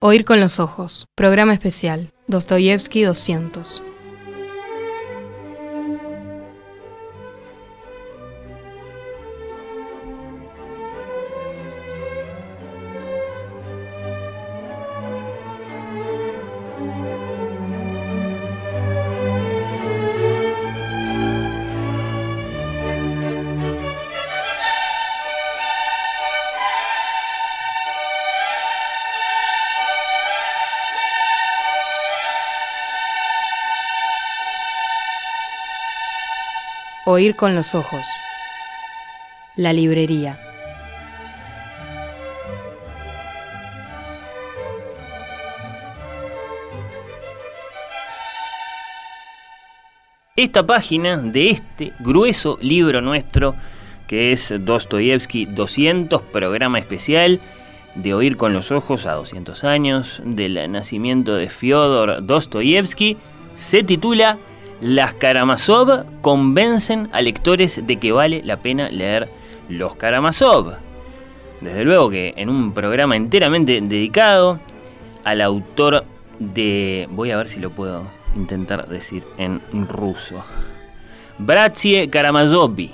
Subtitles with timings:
[0.00, 1.06] Oír con los ojos.
[1.16, 2.12] Programa especial.
[2.28, 3.82] Dostoyevsky 200.
[37.36, 38.06] Con los ojos.
[39.56, 40.38] La librería.
[50.36, 53.56] Esta página de este grueso libro nuestro,
[54.06, 57.40] que es Dostoyevsky 200, programa especial
[57.94, 63.16] de Oír con los Ojos a 200 años del nacimiento de Fyodor Dostoyevsky,
[63.56, 64.38] se titula
[64.80, 69.28] las Karamazov convencen a lectores de que vale la pena leer
[69.68, 70.76] Los Karamazov.
[71.60, 74.60] Desde luego que en un programa enteramente dedicado
[75.24, 76.04] al autor
[76.38, 77.08] de...
[77.10, 78.04] Voy a ver si lo puedo
[78.36, 80.44] intentar decir en ruso.
[81.38, 82.92] Bratsie Karamazovi.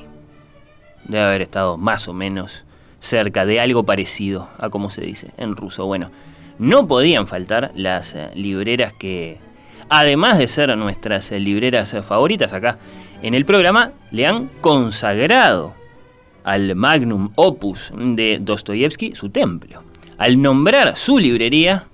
[1.05, 2.65] Debe haber estado más o menos
[3.01, 5.85] cerca de algo parecido a como se dice en ruso.
[5.85, 6.11] Bueno,
[6.59, 9.39] no podían faltar las eh, libreras que
[9.89, 12.79] además de ser nuestras libreras favoritas acá
[13.23, 15.75] en el programa, le han consagrado
[16.45, 19.83] al magnum opus de Dostoyevsky su templo.
[20.19, 21.87] Al nombrar su librería,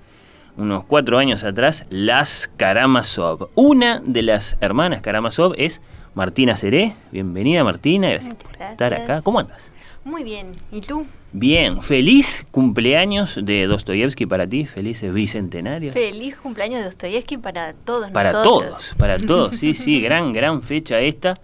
[0.56, 3.48] unos cuatro años atrás, Las Karamazov.
[3.54, 5.80] Una de las hermanas Karamazov es
[6.14, 6.94] Martina Seré.
[7.12, 9.22] Bienvenida Martina, gracias, por estar acá.
[9.22, 9.70] ¿Cómo andas?
[10.04, 11.06] Muy bien, ¿y tú?
[11.32, 15.92] Bien, feliz cumpleaños de Dostoyevsky para ti, feliz bicentenario.
[15.92, 18.62] Feliz cumpleaños de Dostoyevsky para todos para nosotros.
[18.62, 21.38] Para todos, para todos, sí, sí, gran, gran fecha esta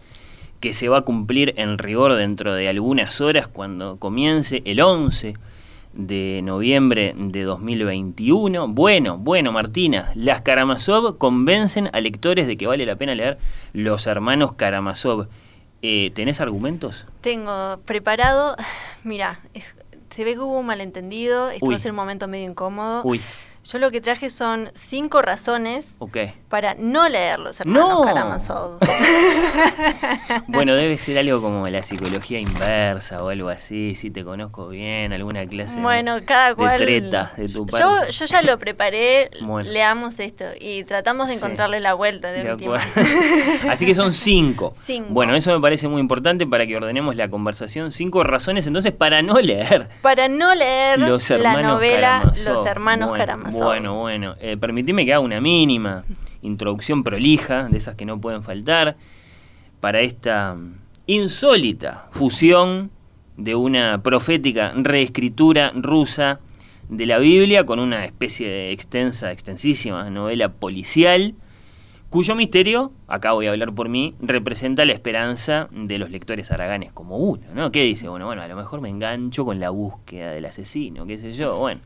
[0.61, 5.35] que se va a cumplir en rigor dentro de algunas horas cuando comience el 11
[5.93, 8.69] de noviembre de 2021.
[8.69, 13.39] Bueno, bueno, Martina, las Karamazov convencen a lectores de que vale la pena leer
[13.73, 15.29] Los Hermanos Karamazov.
[15.83, 17.07] Eh, ¿Tenés argumentos?
[17.21, 18.57] Tengo preparado,
[19.05, 19.41] mira,
[20.17, 23.03] se ve que hubo un malentendido, esto va a ser un momento medio incómodo.
[23.05, 23.21] Uy.
[23.71, 26.35] Yo lo que traje son cinco razones okay.
[26.49, 28.03] para no leer los hermanos no.
[28.05, 28.79] Karamazov.
[30.47, 35.13] bueno, debe ser algo como la psicología inversa o algo así, si te conozco bien,
[35.13, 37.85] alguna clase bueno, cada cual, de treta de tu parte.
[37.85, 39.31] Yo, yo ya lo preparé,
[39.65, 42.79] leamos esto y tratamos de encontrarle la vuelta de, de última.
[43.69, 44.75] así que son cinco.
[44.81, 45.09] cinco.
[45.11, 47.91] Bueno, eso me parece muy importante para que ordenemos la conversación.
[47.91, 49.89] Cinco razones entonces para no leer.
[50.03, 52.55] Para no leer los la novela Karamazov.
[52.55, 53.56] Los hermanos bueno, Karamazov.
[53.65, 54.35] Bueno, bueno.
[54.41, 56.05] Eh, permitime que haga una mínima
[56.43, 58.97] introducción prolija, de esas que no pueden faltar,
[59.81, 60.57] para esta
[61.07, 62.91] insólita fusión
[63.37, 66.41] de una profética reescritura rusa
[66.89, 71.35] de la Biblia con una especie de extensa, extensísima novela policial,
[72.11, 76.93] cuyo misterio, acá voy a hablar por mí, representa la esperanza de los lectores araganes
[76.93, 77.73] como uno, ¿no?
[77.73, 78.09] ¿Qué dice?
[78.09, 81.59] Bueno, bueno, a lo mejor me engancho con la búsqueda del asesino, qué sé yo,
[81.59, 81.81] bueno.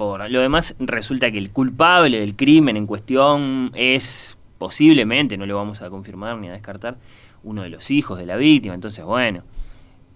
[0.00, 5.82] Lo demás, resulta que el culpable del crimen en cuestión es posiblemente, no lo vamos
[5.82, 6.96] a confirmar ni a descartar,
[7.42, 8.74] uno de los hijos de la víctima.
[8.74, 9.42] Entonces, bueno,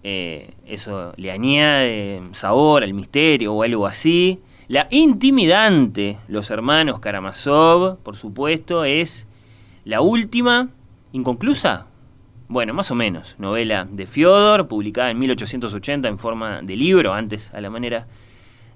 [0.01, 4.39] eh, eso le añade sabor al misterio o algo así.
[4.67, 9.27] La intimidante, los hermanos Karamazov, por supuesto, es
[9.83, 10.69] la última,
[11.11, 11.85] inconclusa.
[12.47, 17.53] Bueno, más o menos, novela de Fyodor, publicada en 1880 en forma de libro, antes
[17.53, 18.07] a la manera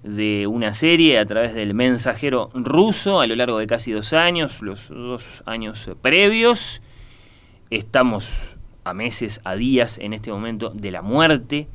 [0.04, 4.62] de una serie a través del mensajero ruso a lo largo de casi dos años,
[4.62, 6.82] los dos años previos.
[7.70, 8.30] Estamos
[8.84, 11.68] a meses, a días en este momento de la muerte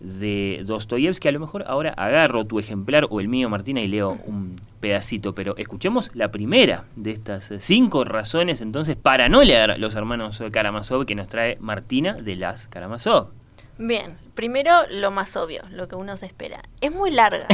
[0.00, 1.28] de Dostoyevsky.
[1.28, 5.34] A lo mejor ahora agarro tu ejemplar o el mío, Martina, y leo un pedacito,
[5.34, 11.06] pero escuchemos la primera de estas cinco razones entonces para no leer Los Hermanos Karamazov
[11.06, 13.28] que nos trae Martina de las Karamazov.
[13.78, 16.62] Bien, primero lo más obvio, lo que uno se espera.
[16.80, 17.46] Es muy larga.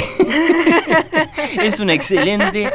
[1.63, 2.71] es una excelente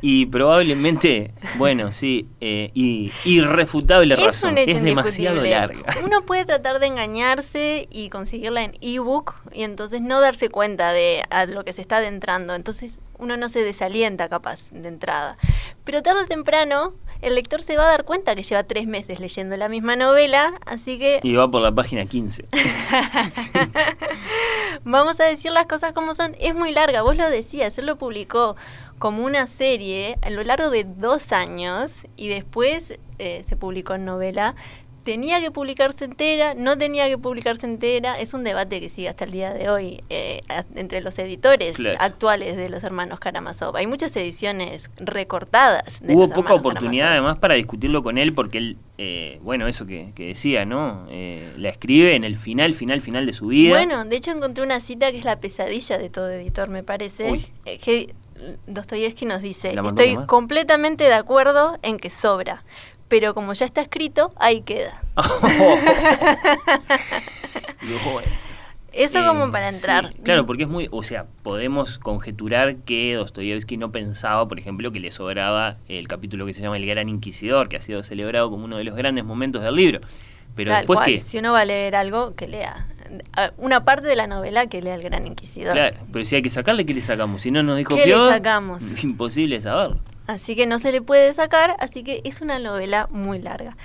[0.00, 4.52] y probablemente, bueno, sí, eh, y, irrefutable es razón.
[4.52, 5.94] Un hecho es demasiado larga.
[6.04, 11.24] Uno puede tratar de engañarse y conseguirla en ebook y entonces no darse cuenta de
[11.30, 12.54] a lo que se está adentrando.
[12.54, 15.36] Entonces uno no se desalienta capaz de entrada.
[15.84, 19.20] Pero tarde o temprano el lector se va a dar cuenta que lleva tres meses
[19.20, 21.20] leyendo la misma novela, así que...
[21.22, 22.44] Y va por la página 15.
[24.84, 26.36] Vamos a decir las cosas como son.
[26.38, 28.56] Es muy larga, vos lo decías, él lo publicó
[28.98, 34.04] como una serie a lo largo de dos años y después eh, se publicó en
[34.04, 34.54] novela
[35.06, 39.24] tenía que publicarse entera, no tenía que publicarse entera, es un debate que sigue hasta
[39.24, 40.42] el día de hoy eh,
[40.74, 43.76] entre los editores actuales de los hermanos Karamazov.
[43.76, 46.00] Hay muchas ediciones recortadas.
[46.08, 50.64] Hubo poca oportunidad además para discutirlo con él porque él, eh, bueno, eso que, decía,
[50.64, 51.06] ¿no?
[51.08, 53.70] Eh, la escribe en el final, final, final de su vida.
[53.70, 57.48] Bueno, de hecho encontré una cita que es la pesadilla de todo editor, me parece.
[57.64, 58.12] que
[58.66, 62.64] Dostoyevsky nos dice, estoy completamente de acuerdo en que sobra,
[63.08, 65.02] pero como ya está escrito, ahí queda.
[68.96, 70.10] Eso como eh, para entrar.
[70.22, 75.00] claro, porque es muy, o sea, podemos conjeturar que Dostoyevsky no pensaba, por ejemplo, que
[75.00, 78.64] le sobraba el capítulo que se llama El Gran Inquisidor, que ha sido celebrado como
[78.64, 80.00] uno de los grandes momentos del libro.
[80.54, 82.86] Pero después que si uno va a leer algo, que lea
[83.58, 85.74] una parte de la novela que lea El Gran Inquisidor.
[85.74, 87.42] Claro, pero si hay que sacarle, ¿qué le sacamos?
[87.42, 88.82] Si no nos dijo ¿Qué le sacamos?
[88.82, 90.00] Es imposible saberlo.
[90.26, 93.76] Así que no se le puede sacar, así que es una novela muy larga.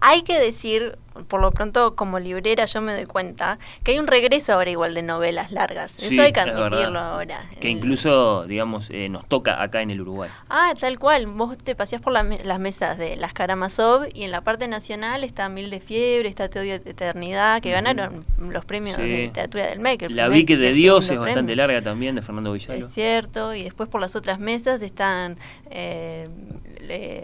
[0.00, 4.06] Hay que decir por lo pronto como librera yo me doy cuenta que hay un
[4.06, 5.98] regreso ahora igual de novelas largas.
[5.98, 7.48] Eso hay que admitirlo ahora.
[7.60, 10.30] Que incluso, digamos, eh, nos toca acá en el Uruguay.
[10.48, 11.26] Ah, tal cual.
[11.26, 15.48] Vos te paseás por las mesas de las Karamazov y en la parte nacional está
[15.48, 19.80] Mil de Fiebre, está Te odio de Eternidad, que ganaron los premios de literatura del
[19.80, 20.10] MEC.
[20.10, 22.86] La vi que de Dios es bastante larga también, de Fernando Villalobos.
[22.86, 23.54] Es cierto.
[23.54, 25.36] Y después por las otras mesas están
[25.70, 26.28] eh,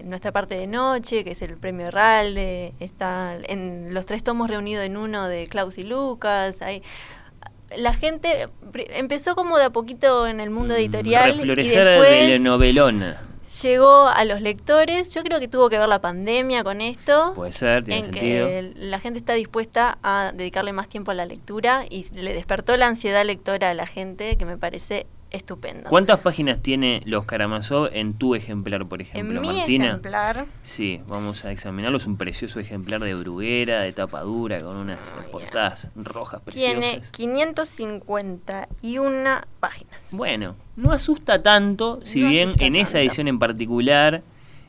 [0.05, 4.85] Nuestra parte de noche, que es el premio Herralde, está en los tres tomos reunidos
[4.85, 6.61] en uno de Klaus y Lucas.
[6.61, 6.83] Hay,
[7.77, 11.33] la gente empezó como de a poquito en el mundo mm, editorial.
[11.33, 13.21] Reflorecer y después de novelona.
[13.63, 15.13] Llegó a los lectores.
[15.13, 17.33] Yo creo que tuvo que ver la pandemia con esto.
[17.35, 21.27] Puede ser, tiene en Que la gente está dispuesta a dedicarle más tiempo a la
[21.27, 25.89] lectura y le despertó la ansiedad lectora a la gente, que me parece estupendo.
[25.89, 30.47] ¿Cuántas páginas tiene los Karamazov en tu ejemplar, por ejemplo, en mi ejemplar.
[30.63, 31.99] Sí, vamos a examinarlo.
[31.99, 34.99] Es un precioso ejemplar de bruguera, de tapa dura, con unas
[35.31, 36.73] portadas rojas preciosas.
[36.73, 40.01] Tiene 551 páginas.
[40.11, 44.23] Bueno, no asusta tanto, si bien en esa edición en particular...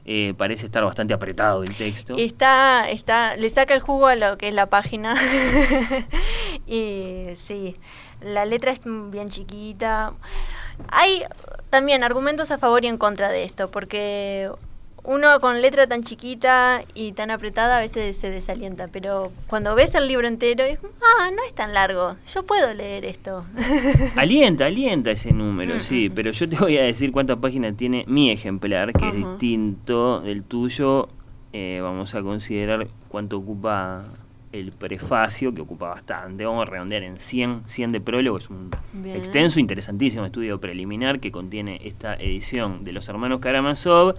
[0.04, 2.16] Eh, parece estar bastante apretado el texto.
[2.18, 5.16] Está, está, le saca el jugo a lo que es la página.
[6.66, 7.76] y sí,
[8.22, 10.14] la letra es bien chiquita.
[10.88, 11.24] Hay
[11.70, 14.50] también argumentos a favor y en contra de esto, porque
[15.04, 19.96] uno con letra tan chiquita y tan apretada a veces se desalienta, pero cuando ves
[19.96, 23.46] el libro entero, es, ah, no es tan largo, yo puedo leer esto.
[24.16, 28.30] Alienta, alienta ese número, sí, pero yo te voy a decir cuántas páginas tiene mi
[28.30, 31.10] ejemplar, que es distinto del tuyo.
[31.54, 34.06] Eh, vamos a considerar cuánto ocupa
[34.52, 38.72] el prefacio, que ocupa bastante, vamos a redondear en 100, 100 de prólogo, es un
[39.06, 44.16] extenso, interesantísimo estudio preliminar que contiene esta edición de los hermanos Karamazov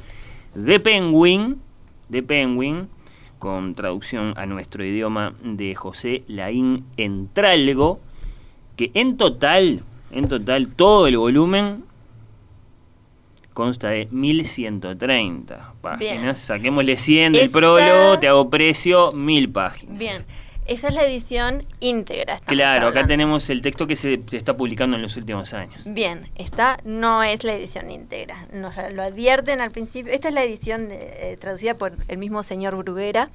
[0.54, 1.60] de Penguin,
[2.08, 2.88] de Penguin,
[3.38, 8.00] con traducción a nuestro idioma de José Laín Entralgo,
[8.76, 9.80] que en total,
[10.12, 11.84] en total, todo el volumen
[13.52, 16.38] consta de 1130 páginas.
[16.38, 19.98] Saquémosle 100 del prólogo, te hago precio, 1000 páginas.
[19.98, 20.24] Bien.
[20.64, 22.38] Esa es la edición íntegra.
[22.46, 25.80] Claro, acá tenemos el texto que se, está publicando en los últimos años.
[25.84, 28.46] Bien, esta no es la edición íntegra.
[28.52, 30.12] Nos lo advierten al principio.
[30.12, 33.30] Esta es la edición eh, traducida por el mismo señor Bruguera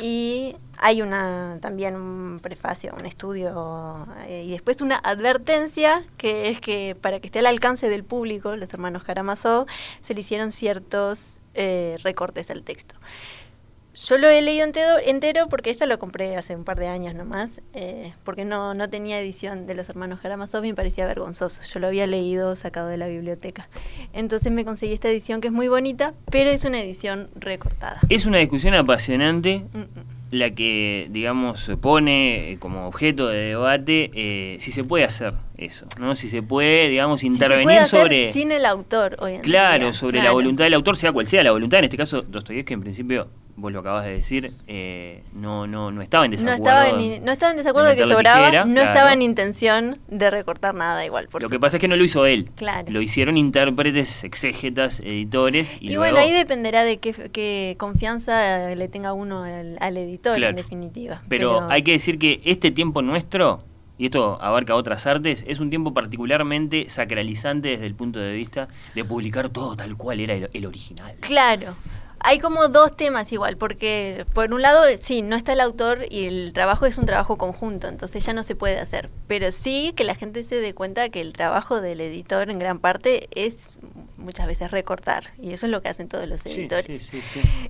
[0.00, 6.60] y hay una también un prefacio, un estudio eh, y después una advertencia que es
[6.60, 9.66] que para que esté al alcance del público, los hermanos Karamazov,
[10.02, 12.94] se le hicieron ciertos eh, recortes al texto.
[14.06, 17.14] Yo lo he leído entero, entero porque esta lo compré hace un par de años
[17.14, 21.60] nomás, eh, porque no, no tenía edición de los hermanos Karamazov y me parecía vergonzoso.
[21.62, 23.68] Yo lo había leído sacado de la biblioteca.
[24.12, 28.00] Entonces me conseguí esta edición que es muy bonita, pero es una edición recortada.
[28.08, 29.64] Es una discusión apasionante.
[29.72, 35.04] Mm, mm la que, digamos, pone eh, como objeto de debate eh, si se puede
[35.04, 36.16] hacer eso, ¿no?
[36.16, 38.32] Si se puede, digamos, intervenir sobre...
[38.32, 41.78] Sin el autor, hoy Claro, sobre la voluntad del autor, sea cual sea la voluntad.
[41.78, 43.28] En este caso, Dostoyevsky, en principio,
[43.58, 46.62] vos lo acabas de decir, eh, no, no, no estaba en desacuerdo.
[46.62, 50.30] No estaba en, no estaba en desacuerdo de que sobraba, no estaba en intención de
[50.30, 51.28] recortar nada igual.
[51.28, 52.50] Por lo que pasa es que no lo hizo él.
[52.54, 52.90] Claro.
[52.90, 55.76] Lo hicieron intérpretes, exégetas, editores.
[55.80, 61.22] Y, bueno, ahí dependerá de qué, confianza le tenga uno al, editor, en definitiva.
[61.28, 63.64] Pero, hay que decir que este tiempo nuestro
[63.98, 68.68] y esto abarca otras artes, es un tiempo particularmente sacralizante desde el punto de vista
[68.94, 71.16] de publicar todo tal cual era el, original.
[71.20, 71.74] Claro.
[72.20, 76.26] Hay como dos temas igual, porque por un lado, sí, no está el autor y
[76.26, 79.10] el trabajo es un trabajo conjunto, entonces ya no se puede hacer.
[79.26, 82.78] Pero sí que la gente se dé cuenta que el trabajo del editor en gran
[82.78, 83.78] parte es
[84.16, 87.08] muchas veces recortar, y eso es lo que hacen todos los editores.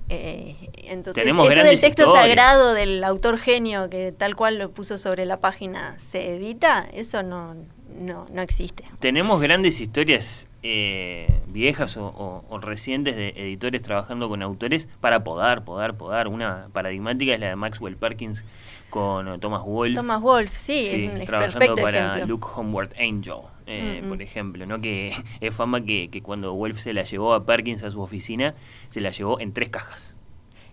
[0.09, 4.97] Eh, entonces, Tenemos eso del texto sagrado del autor genio que tal cual lo puso
[4.97, 7.55] sobre la página se edita, eso no,
[7.99, 8.85] no, no existe.
[8.99, 15.95] Tenemos grandes historias eh, viejas o, recientes de editores trabajando con autores para podar, podar,
[15.95, 16.27] podar.
[16.27, 18.43] Una paradigmática es la de Maxwell Perkins
[18.89, 19.95] con Thomas Wolfe.
[19.95, 24.81] Thomas Wolfe, sí, es un trabajando para Luke Homeward Angel, eh, por ejemplo, ¿no?
[24.81, 28.55] que es fama que, que cuando Wolfe se la llevó a Perkins a su oficina,
[28.89, 30.15] se la llevó en tres cajas.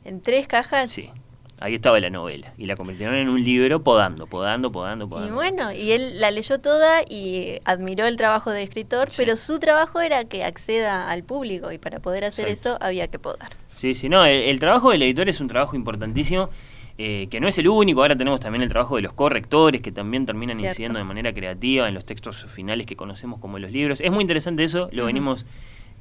[0.04, 0.90] ¿En tres cajas?
[0.92, 1.10] Sí.
[1.58, 2.52] Ahí estaba la novela.
[2.58, 5.32] Y la convirtieron en un libro podando, podando, podando, podando.
[5.32, 9.58] Y bueno, y él la leyó toda y admiró el trabajo de escritor, pero su
[9.58, 13.56] trabajo era que acceda al público y para poder hacer eso había que podar.
[13.74, 16.50] Sí, sí, no, el, trabajo del editor es un trabajo importantísimo.
[16.98, 19.92] Eh, que no es el único, ahora tenemos también el trabajo de los correctores que
[19.92, 24.00] también terminan incidiendo de manera creativa en los textos finales que conocemos como los libros.
[24.00, 25.44] Es muy interesante eso, lo venimos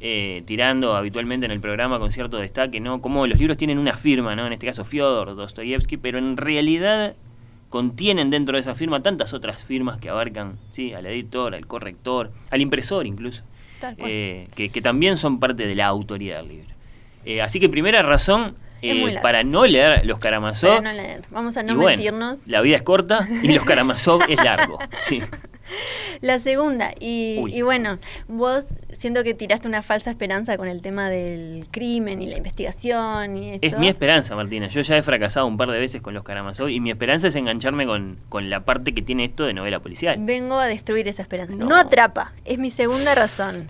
[0.02, 3.02] eh, tirando habitualmente en el programa con cierto destaque, ¿no?
[3.02, 4.46] Como los libros tienen una firma, ¿no?
[4.46, 7.16] En este caso Fyodor Dostoyevsky, pero en realidad
[7.70, 10.94] contienen dentro de esa firma tantas otras firmas que abarcan, ¿sí?
[10.94, 13.44] Al editor, al corrector, al impresor incluso,
[13.98, 16.70] eh, que, también son parte de la autoría del libro.
[17.24, 18.56] Eh, así que primera razón
[19.22, 20.78] para no leer los Karamazov.
[20.78, 21.24] Para no leer.
[21.32, 22.46] Vamos a no mentirnos.
[22.46, 24.78] la vida es corta y los Karamazov es largo.
[25.02, 25.22] Sí.
[26.22, 31.68] La segunda, y, bueno, vos siento que tiraste una falsa esperanza con el tema del
[31.72, 34.68] crimen y la investigación y Es mi esperanza, Martina.
[34.68, 37.36] Yo ya he fracasado un par de veces con los Karamazov y mi esperanza es
[37.36, 40.18] engancharme con, con la parte que tiene esto de novela policial.
[40.20, 41.54] Vengo a destruir esa esperanza.
[41.56, 43.70] no atrapa, es mi segunda razón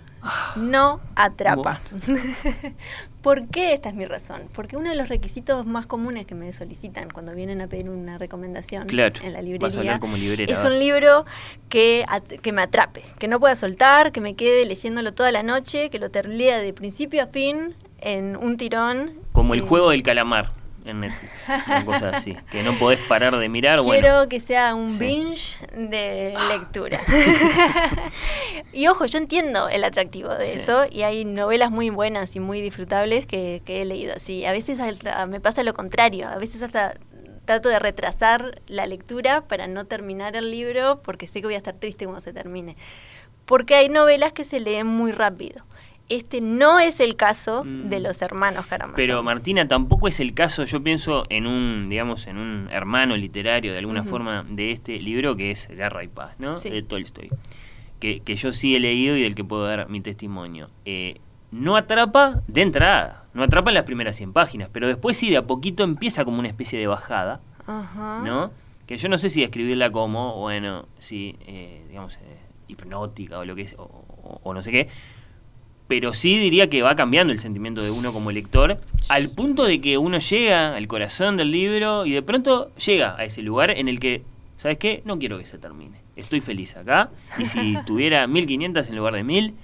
[0.56, 1.80] no atrapa.
[3.22, 4.42] ¿Por qué esta es mi razón?
[4.52, 8.18] Porque uno de los requisitos más comunes que me solicitan cuando vienen a pedir una
[8.18, 9.98] recomendación en la librería
[10.46, 11.26] es un libro
[11.68, 12.04] que,
[12.42, 15.98] que me atrape, que no pueda soltar, que me quede leyéndolo toda la noche, que
[15.98, 19.14] lo lea de principio a fin en un tirón.
[19.32, 20.52] Como el juego del calamar
[20.86, 21.32] en Netflix,
[21.66, 23.80] una cosa así, que no podés parar de mirar.
[23.82, 27.00] Quiero que sea un binge de lectura.
[28.72, 32.60] y ojo, yo entiendo el atractivo de eso y hay novelas muy buenas y muy
[32.60, 34.44] disfrutables que, he leído así.
[34.44, 34.78] A veces
[35.28, 36.94] me pasa lo contrario, a veces hasta
[37.44, 41.58] trato de retrasar la lectura para no terminar el libro porque sé que voy a
[41.58, 42.76] estar triste cuando se termine.
[43.44, 45.65] Porque hay novelas que se leen muy rápido.
[46.08, 48.02] Este no es el caso de mm.
[48.02, 48.96] los hermanos Karamazov.
[48.96, 53.72] Pero Martina, tampoco es el caso, yo pienso en un, digamos, en un hermano literario
[53.72, 56.58] de alguna forma de este libro que es Guerra y Paz, ¿no?
[56.58, 57.30] De Tolstoy.
[57.98, 60.70] Que, que, yo sí he leído y del que puedo dar mi testimonio.
[60.84, 61.16] Eh,
[61.50, 65.38] no atrapa de entrada, no atrapa en las primeras 100 páginas, pero después sí de
[65.38, 67.40] a poquito empieza como una especie de bajada,
[68.22, 68.52] ¿no?
[68.86, 73.56] Que yo no sé si escribirla como, bueno, si, eh, digamos, eh, hipnótica o lo
[73.56, 74.88] que es, o no sé qué,
[75.88, 78.78] pero sí diría que va cambiando el sentimiento de uno como lector,
[79.08, 83.24] al punto de que uno llega al corazón del libro y de pronto llega a
[83.24, 84.22] ese lugar en el que,
[84.58, 85.02] ¿sabes qué?
[85.04, 85.98] No quiero que se termine.
[86.16, 89.54] Estoy feliz acá y si tuviera 1500 en lugar de 1000,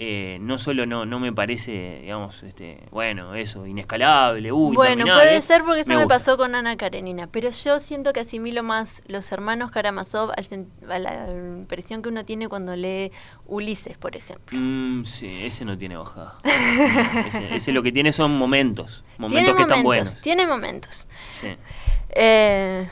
[0.00, 5.42] eh, no solo no, no me parece, digamos, este, bueno, eso, inescalable, uy, Bueno, puede
[5.42, 9.32] ser porque eso me, pasó con Ana Karenina, pero yo siento que asimilo más los
[9.32, 13.10] hermanos Karamazov a la impresión que uno tiene cuando lee
[13.46, 14.56] Ulises, por ejemplo.
[14.56, 16.38] Mm, sí, ese no tiene bajada.
[17.50, 20.16] ese, lo que tiene son momentos, momentos que están buenos.
[20.20, 21.08] Tiene momentos.
[21.40, 21.56] Sí.
[22.10, 22.88] Eh,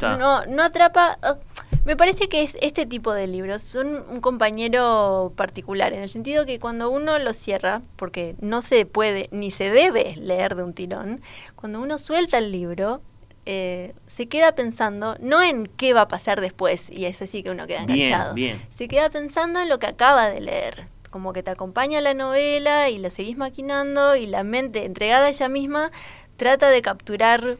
[0.00, 1.18] no, no atrapa.
[1.22, 1.38] Oh,
[1.84, 6.46] me parece que es este tipo de libros son un compañero particular, en el sentido
[6.46, 10.72] que cuando uno lo cierra, porque no se puede ni se debe leer de un
[10.72, 11.20] tirón,
[11.56, 13.02] cuando uno suelta el libro,
[13.46, 17.52] eh, se queda pensando no en qué va a pasar después, y es así que
[17.52, 18.34] uno queda enganchado.
[18.76, 20.86] Se queda pensando en lo que acaba de leer.
[21.10, 25.28] Como que te acompaña la novela y la seguís maquinando y la mente entregada a
[25.28, 25.92] ella misma
[26.36, 27.58] trata de capturar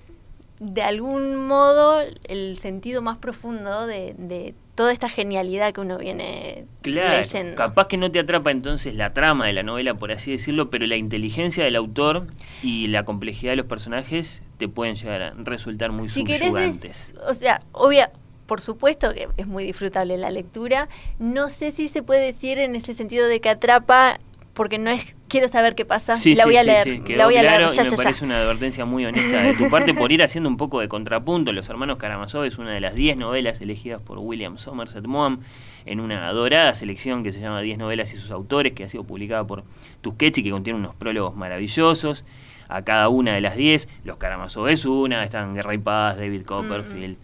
[0.64, 7.24] de algún modo el sentido más profundo de, toda esta genialidad que uno viene claro,
[7.54, 10.86] Capaz que no te atrapa entonces la trama de la novela, por así decirlo, pero
[10.86, 12.26] la inteligencia del autor
[12.60, 17.14] y la complejidad de los personajes te pueden llegar a resultar muy si subyugantes.
[17.24, 18.10] o sea, obvia,
[18.46, 20.88] por supuesto que es muy disfrutable la lectura.
[21.20, 24.18] No sé si se puede decir en ese sentido de que atrapa
[24.54, 27.68] porque no es quiero saber qué pasa, la voy a leer, la voy a leer.
[27.68, 30.78] Ya, me parece una advertencia muy honesta de tu parte por ir haciendo un poco
[30.78, 31.52] de contrapunto.
[31.52, 35.40] Los hermanos Karamazov es una de las 10 novelas elegidas por William Somerset Maugham.
[35.86, 39.02] en una dorada selección que se llama 10 novelas y sus autores, que ha sido
[39.02, 39.64] publicada por
[40.02, 42.24] Tusquets y que contiene unos prólogos maravillosos
[42.68, 43.88] a cada una de las 10.
[44.04, 47.16] Los Karamazov es una, están Guerra y Paz, David Copperfield.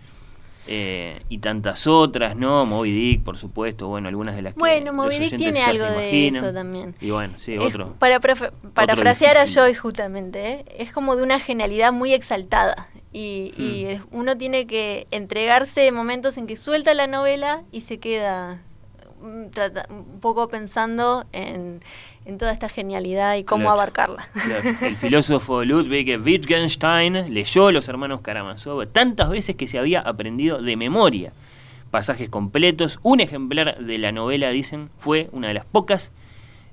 [0.73, 2.65] Eh, y tantas otras, ¿no?
[2.65, 6.29] Moby Dick, por supuesto, bueno, algunas de las que Bueno, Moby Dick tiene algo de
[6.29, 6.95] eso también.
[7.01, 7.95] Y bueno, sí, otro.
[7.99, 10.65] Para parafrasear a Joyce, justamente, ¿eh?
[10.79, 12.89] es como de una genialidad muy exaltada.
[13.13, 14.17] Y, y, hmm.
[14.17, 18.63] uno tiene que entregarse momentos en que suelta la novela y se queda
[19.21, 19.47] mm,
[19.91, 21.83] un poco pensando en,
[22.31, 24.29] en toda esta genialidad y cómo abarcarla.
[24.81, 30.77] El filósofo Ludwig Wittgenstein leyó Los Hermanos Karamazov tantas veces que se había aprendido de
[30.77, 31.33] memoria
[31.91, 33.01] pasajes completos.
[33.03, 36.13] Un ejemplar de la novela, dicen, fue una de las pocas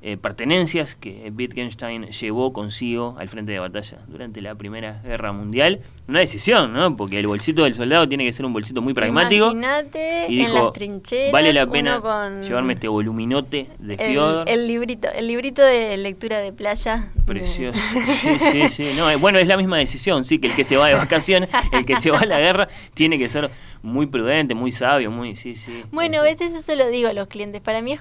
[0.02, 5.80] eh, pertenencias que Wittgenstein llevó consigo al frente de batalla durante la Primera Guerra Mundial.
[6.08, 6.96] Una decisión, ¿no?
[6.96, 9.52] Porque el bolsito del soldado tiene que ser un bolsito muy pragmático.
[9.52, 12.00] Imagínate y dijo, en las trincheras, vale la pena
[12.42, 14.48] llevarme este voluminote de Fiodor.
[14.48, 17.12] El, librito, el librito de lectura de playa.
[17.26, 17.80] Precioso.
[18.08, 18.94] Sí, sí, sí.
[18.96, 21.50] No, eh, bueno, es la misma decisión, sí, que el que se va de vacaciones,
[21.72, 23.52] el que se va a la guerra, tiene que ser
[23.88, 25.84] muy prudente, muy sabio, muy, sí, sí.
[25.92, 27.62] Bueno, a veces eso lo digo a los clientes.
[27.62, 27.96] Para mí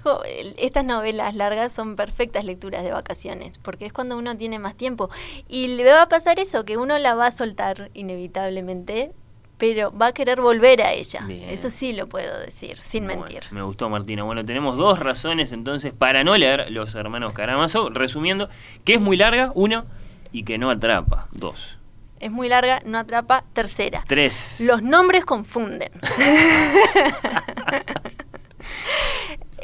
[0.58, 5.08] estas novelas largas son perfectas lecturas de vacaciones, porque es cuando uno tiene más tiempo.
[5.48, 9.12] Y le va a pasar eso, que uno la va a soltar inevitablemente,
[9.58, 11.26] pero va a querer volver a ella.
[11.48, 13.44] Eso sí lo puedo decir, sin mentir.
[13.50, 14.24] Me gustó, Martina.
[14.24, 17.90] Bueno, tenemos dos razones entonces para no leer Los Hermanos Karamazov.
[17.94, 18.50] Resumiendo,
[18.84, 19.86] que es muy larga, uno,
[20.32, 21.75] y que no atrapa, dos
[22.20, 23.44] es muy larga, no atrapa.
[23.52, 24.04] Tercera.
[24.06, 24.60] Tres.
[24.60, 25.90] Los nombres confunden.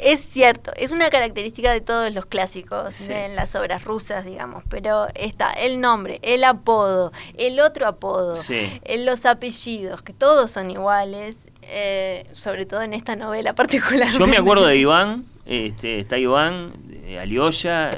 [0.03, 5.07] es cierto, es una característica de todos los clásicos en las obras rusas, digamos, pero
[5.15, 12.27] está el nombre, el apodo, el otro apodo, los apellidos, que todos son iguales, eh,
[12.33, 14.09] sobre todo en esta novela particular.
[14.09, 16.73] Yo me acuerdo de Iván, este, está Iván,
[17.19, 17.91] Alioya,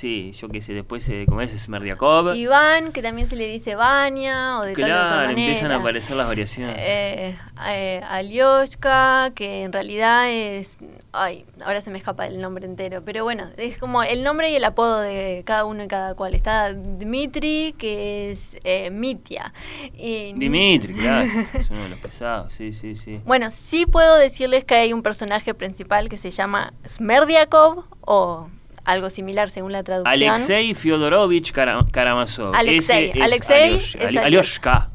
[0.00, 2.34] Sí, yo qué sé, después se como es Smerdiakov.
[2.34, 6.16] Iván, que también se le dice Vania o de claro, tal otra empiezan a aparecer
[6.16, 6.74] las variaciones.
[6.78, 7.36] Eh,
[7.68, 10.78] eh, Alioshka, que en realidad es...
[11.12, 14.56] Ay, ahora se me escapa el nombre entero, pero bueno, es como el nombre y
[14.56, 16.32] el apodo de cada uno y cada cual.
[16.32, 19.52] Está Dmitri, que es eh, Mitya.
[19.98, 23.20] Y, Dimitri, claro, es uno de los pesados, sí, sí, sí.
[23.26, 28.48] Bueno, sí puedo decirles que hay un personaje principal que se llama Smerdiakov o
[28.84, 30.30] algo similar según la traducción.
[30.30, 32.54] Alexei Fyodorovich Karamazov.
[32.54, 34.90] Alexei, Alexei es Alioshka.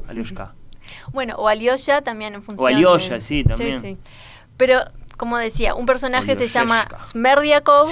[1.12, 2.64] Bueno, o Alyosha también en función.
[2.64, 3.80] O Alyosha, sí, también.
[3.80, 3.98] Sí, sí.
[4.56, 4.80] Pero
[5.16, 7.86] como decía, un personaje se llama Smerdiakov,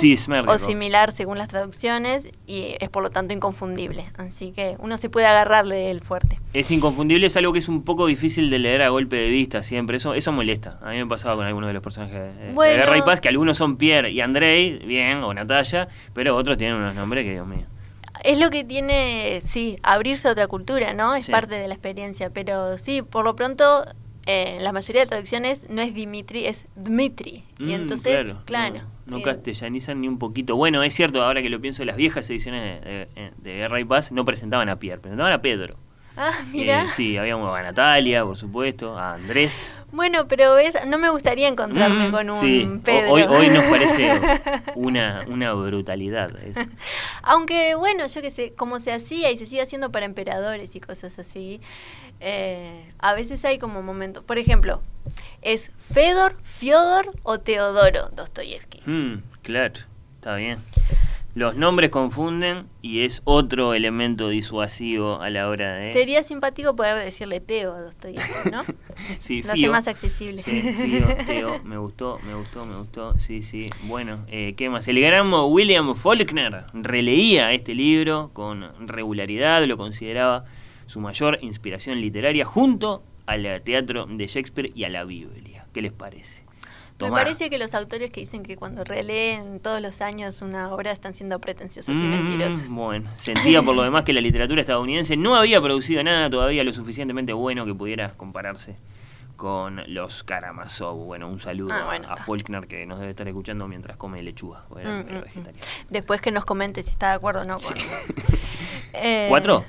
[0.47, 4.07] o similar según las traducciones y es por lo tanto inconfundible.
[4.17, 6.39] Así que uno se puede agarrarle el fuerte.
[6.53, 9.63] Es inconfundible, es algo que es un poco difícil de leer a golpe de vista
[9.63, 9.97] siempre.
[9.97, 10.79] Eso eso molesta.
[10.83, 13.57] A mí me pasaba con algunos de los personajes de, Guerra y Paz, que algunos
[13.57, 17.67] son Pierre y Andrei, bien, o Natalia, pero otros tienen unos nombres que, Dios mío
[18.23, 21.15] es lo que tiene, sí, abrirse a otra cultura, ¿no?
[21.15, 23.85] Es parte de la experiencia, pero sí, por lo pronto
[24.27, 27.45] eh, la mayoría de traducciones no es Dimitri, es Dmitri.
[27.59, 28.83] y mm, entonces, claro.
[29.07, 30.57] no, castellanizan ni un poquito.
[30.57, 34.13] Bueno, es cierto, ahora que lo pienso, las viejas ediciones de, de Guerra y Paz
[34.13, 35.77] no presentaban a Pierre, presentaban a Pedro.
[36.17, 36.85] Ah, mira.
[36.85, 39.81] Eh, sí, habíamos a Natalia, por supuesto, a Andrés.
[39.91, 43.13] Bueno, pero ves, no me gustaría encontrarme mm, con un Pedro.
[43.13, 44.13] Hoy, hoy nos parece
[44.77, 46.61] una, una brutalidad eso.
[47.23, 50.81] Aunque, bueno, yo qué sé, como se hacía y se sigue haciendo para emperadores y
[50.81, 51.61] cosas así,
[52.21, 54.23] eh, a veces hay como momentos.
[54.23, 54.83] Por ejemplo,
[55.43, 58.83] ¿es Fedor, Fiodor o Teodoro Dostoyevsky?
[58.87, 59.81] Mm, claro,
[60.17, 60.59] está bien.
[61.35, 65.93] Los nombres confunden y es otro elemento disuasivo a la hora de...
[65.93, 68.63] Sería simpático poder decirle Teo a Dostoyevsky, ¿no?
[69.19, 70.39] sí, Lo hace más accesible.
[70.41, 73.19] Sí, Fío, Teo, me gustó, me gustó, me gustó.
[73.19, 73.69] Sí, sí.
[73.83, 74.87] Bueno, eh, ¿qué más?
[74.87, 80.45] El gran William Faulkner releía este libro con regularidad, lo consideraba
[80.87, 85.67] su mayor inspiración literaria junto al teatro de Shakespeare y a la Biblia.
[85.73, 86.44] ¿Qué les parece?
[87.05, 90.93] Me parece que los autores que dicen que cuando releen todos los años una obra
[90.93, 92.69] están siendo pretenciosos y mm, mentirosos.
[92.71, 96.73] Bueno, sentía por lo demás que la literatura estadounidense no había producido nada todavía lo
[96.73, 98.77] suficientemente bueno que pudiera compararse
[99.37, 100.97] con los Karamazov.
[100.97, 104.65] Bueno, un saludo ah, a, Faulkner que nos debe estar escuchando mientras come lechuga.
[104.71, 105.25] Mm, mm,
[105.91, 107.57] Después que nos comente si está de acuerdo o no.
[108.97, 109.65] Eh, ¿Cuatro?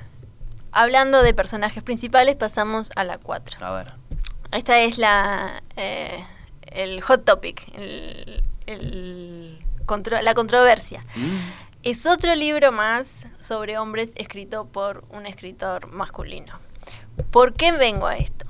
[0.70, 3.66] Hablando de personajes principales, pasamos a la 4.
[3.66, 3.92] A ver.
[4.52, 6.22] Esta es la eh,
[6.76, 9.58] el hot topic, el,
[10.22, 11.04] la controversia.
[11.14, 11.38] Mm.
[11.82, 16.58] Es otro libro más sobre hombres escrito por un escritor masculino.
[17.30, 18.45] ¿Por qué vengo a esto?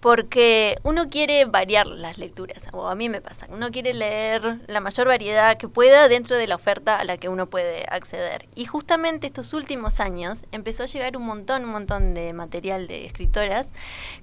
[0.00, 4.80] Porque uno quiere variar las lecturas, o a mí me pasa, uno quiere leer la
[4.80, 8.48] mayor variedad que pueda dentro de la oferta a la que uno puede acceder.
[8.54, 13.06] Y justamente estos últimos años empezó a llegar un montón, un montón de material de
[13.06, 13.68] escritoras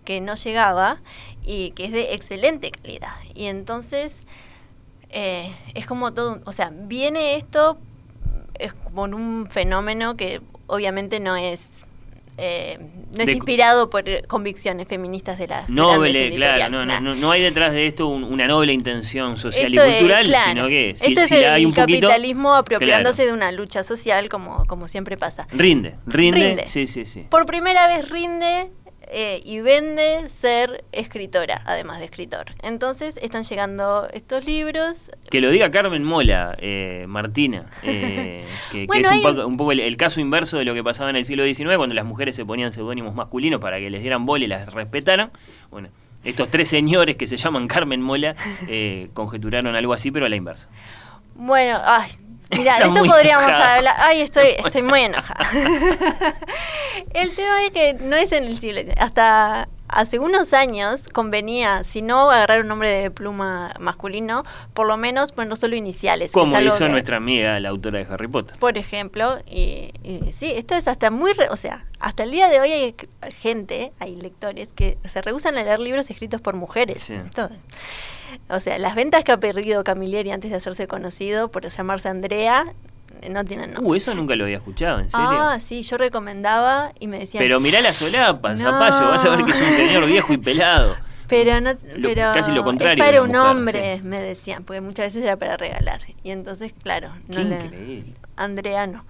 [0.04, 1.02] que no llegaba
[1.44, 3.16] y que es de excelente calidad.
[3.36, 4.26] Y entonces
[5.10, 7.78] eh, es como todo, o sea, viene esto,
[8.56, 11.87] es como un fenómeno que obviamente no es
[12.38, 12.78] eh,
[13.18, 17.74] no es inspirado por convicciones feministas de la noble, claro, no, no, no, hay detrás
[17.74, 22.54] de esto una noble intención social y cultural, sino que si, esto es el capitalismo
[22.54, 25.48] apropiándose de una lucha social como, como siempre pasa.
[25.52, 27.26] Rinde, rinde, rinde, sí, sí, sí.
[27.30, 28.70] Por primera vez rinde
[29.10, 32.48] eh, y vende ser escritora, además de escritor.
[32.62, 35.12] Entonces están llegando estos libros.
[35.30, 39.12] Que lo diga Carmen Mola, eh, Martina, eh, que, es
[39.46, 42.06] un poco, el, caso inverso de lo que pasaba en el siglo XIX, cuando las
[42.06, 45.32] mujeres se ponían seudónimos masculinos para que les dieran bola y las respetaran.
[45.72, 45.90] Bueno,
[46.24, 48.36] estos tres señores que se llaman Carmen Mola
[49.14, 50.68] conjeturaron algo así, pero a la inversa.
[51.36, 52.12] Bueno, ay,
[52.52, 53.96] Mira, de esto podríamos hablar.
[54.00, 55.50] Ay, estoy, estoy muy enojada.
[57.14, 62.02] el tema es que no es en el siglo Hasta hace unos años convenía, si
[62.02, 66.32] no agarrar un nombre de pluma masculino, por lo menos no solo iniciales.
[66.32, 68.58] Como hizo nuestra amiga, la autora de Harry Potter.
[68.60, 69.92] Por ejemplo, y,
[70.38, 72.96] sí, esto es hasta muy, o sea, hasta el día de hoy hay
[73.40, 77.10] gente, hay lectores que se rehusan a leer libros escritos por mujeres.
[78.50, 82.74] O sea, las ventas que ha perdido Camilleri antes de hacerse conocido por llamarse Andrea
[83.30, 83.92] no tienen nombre.
[83.92, 85.28] Uh, eso nunca lo había escuchado, ¿en serio?
[85.28, 87.44] Ah, sí, yo recomendaba y me decían...
[87.44, 90.96] Pero mirá la solapa, zapallo, vas a ver que es un señor viejo y pelado.
[91.28, 93.04] Pero no, pero casi lo contrario.
[93.04, 96.02] Es para un hombre, me decían, porque muchas veces era para regalar.
[96.24, 98.04] Y entonces, claro, no Qué
[98.38, 99.04] Andrea no.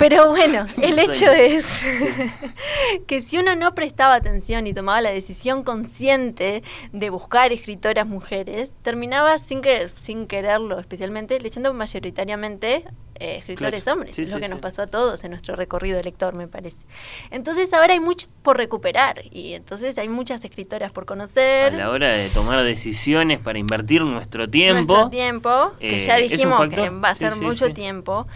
[0.00, 1.66] Pero bueno, el hecho es
[3.06, 8.70] que si uno no prestaba atención y tomaba la decisión consciente de buscar escritoras mujeres,
[8.82, 12.84] terminaba sin, que, sin quererlo especialmente leyendo mayoritariamente
[13.16, 14.18] eh, escritores hombres.
[14.18, 16.78] es lo que nos pasó a todos en nuestro recorrido de lector, me parece.
[17.30, 21.74] Entonces ahora hay mucho por recuperar y entonces hay muchas escritoras por conocer.
[21.74, 24.94] A la hora de tomar decisiones para invertir nuestro tiempo.
[24.94, 28.26] Nuestro tiempo, que ya eh, dijimos que va a ser mucho tiempo.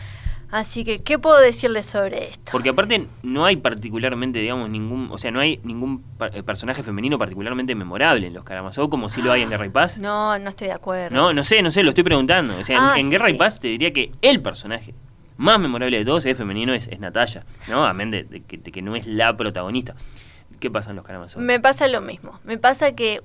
[0.55, 2.53] Así que, ¿qué puedo decirles sobre esto?
[2.53, 7.19] Porque aparte no hay particularmente, digamos, ningún, o sea, no hay ningún eh, personaje femenino
[7.19, 9.99] particularmente memorable en los Karamazov, como si lo hay en Guerra y Paz.
[10.05, 11.17] No, no estoy de acuerdo.
[11.17, 12.57] No, no sé, no sé, lo estoy preguntando.
[12.57, 14.95] O sea, en, ah, Guerra y Paz te diría que el personaje
[15.39, 17.85] más memorable de todos es femenino, es, es Natalia, ¿no?
[17.85, 19.97] Amén de, de, que, no es la protagonista.
[20.61, 21.43] ¿Qué pasa en los Karamazov?
[21.43, 22.39] Me pasa lo mismo.
[22.45, 23.21] Me pasa que,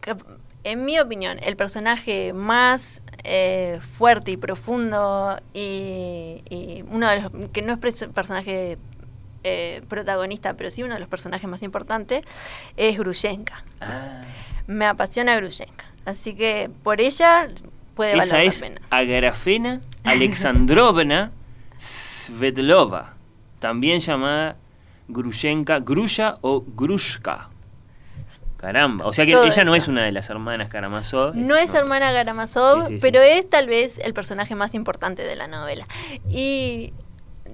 [0.00, 0.16] que
[0.64, 7.62] en mi opinión, el personaje más eh, fuerte y profundo y, uno de los que
[7.62, 8.78] no es personaje
[9.44, 12.22] eh, protagonista, pero sí uno de los personajes más importantes,
[12.76, 13.64] es Grushenka.
[13.80, 14.20] Ah.
[14.66, 15.86] Me apasiona Grushenka.
[16.04, 17.48] Así que por ella
[17.94, 18.80] puede valer la es pena.
[18.90, 21.30] Agrafena Alexandrovna
[21.78, 23.14] Svetlova,
[23.60, 24.56] también llamada
[25.08, 27.51] Grushenka, Grusha o Grushka.
[28.62, 31.34] Caramba, o sea que ella no es una de las hermanas Karamazov.
[31.34, 35.88] No es hermana Karamazov, pero es tal vez el personaje más importante de la novela.
[36.30, 36.92] Y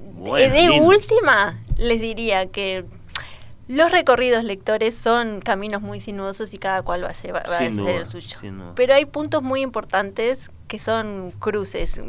[0.03, 2.85] de última, les diría que
[3.69, 7.57] los recorridos lectores son caminos muy sinuosos y cada cual va a, llevar, va a
[7.57, 8.37] hacer el suyo.
[8.75, 12.03] Pero hay puntos muy importantes que son cruces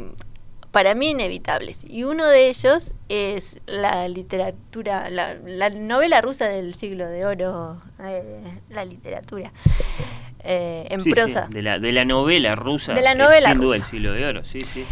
[0.70, 1.78] para mí inevitables.
[1.86, 8.22] Y uno de ellos es la literatura, la, novela rusa del siglo de oro, eh,
[8.70, 9.52] la literatura.
[10.42, 11.48] Eh, en prosa.
[11.50, 12.94] de, la, de la novela rusa.
[12.94, 14.86] De la novela sin duda el siglo de oro, sí, sí.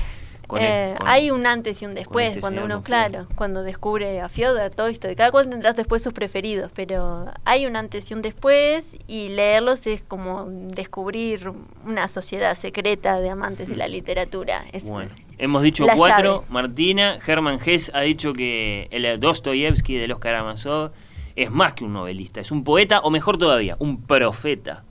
[0.56, 4.70] Eh, hay un antes y un después, este cuando uno, claro, cuando descubre a Fyodor,
[4.70, 8.96] todo esto, cada cual tendrás después sus preferidos, pero hay un antes y un después,
[9.06, 11.52] y leerlos es como descubrir
[11.84, 14.64] una sociedad secreta de amantes de la literatura.
[14.72, 20.18] Es, bueno, hemos dicho cuatro, Martina, Hermann Hesse ha dicho que el Dostoyevsky de los
[20.18, 20.92] Karamazov
[21.36, 24.84] es más que un novelista, es un poeta, o mejor todavía, un profeta.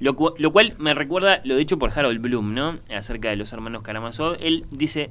[0.00, 2.78] Lo, cual me recuerda lo dicho por Harold Bloom, ¿no?
[2.94, 4.36] Acerca de los hermanos Karamazov.
[4.40, 5.10] Él dice,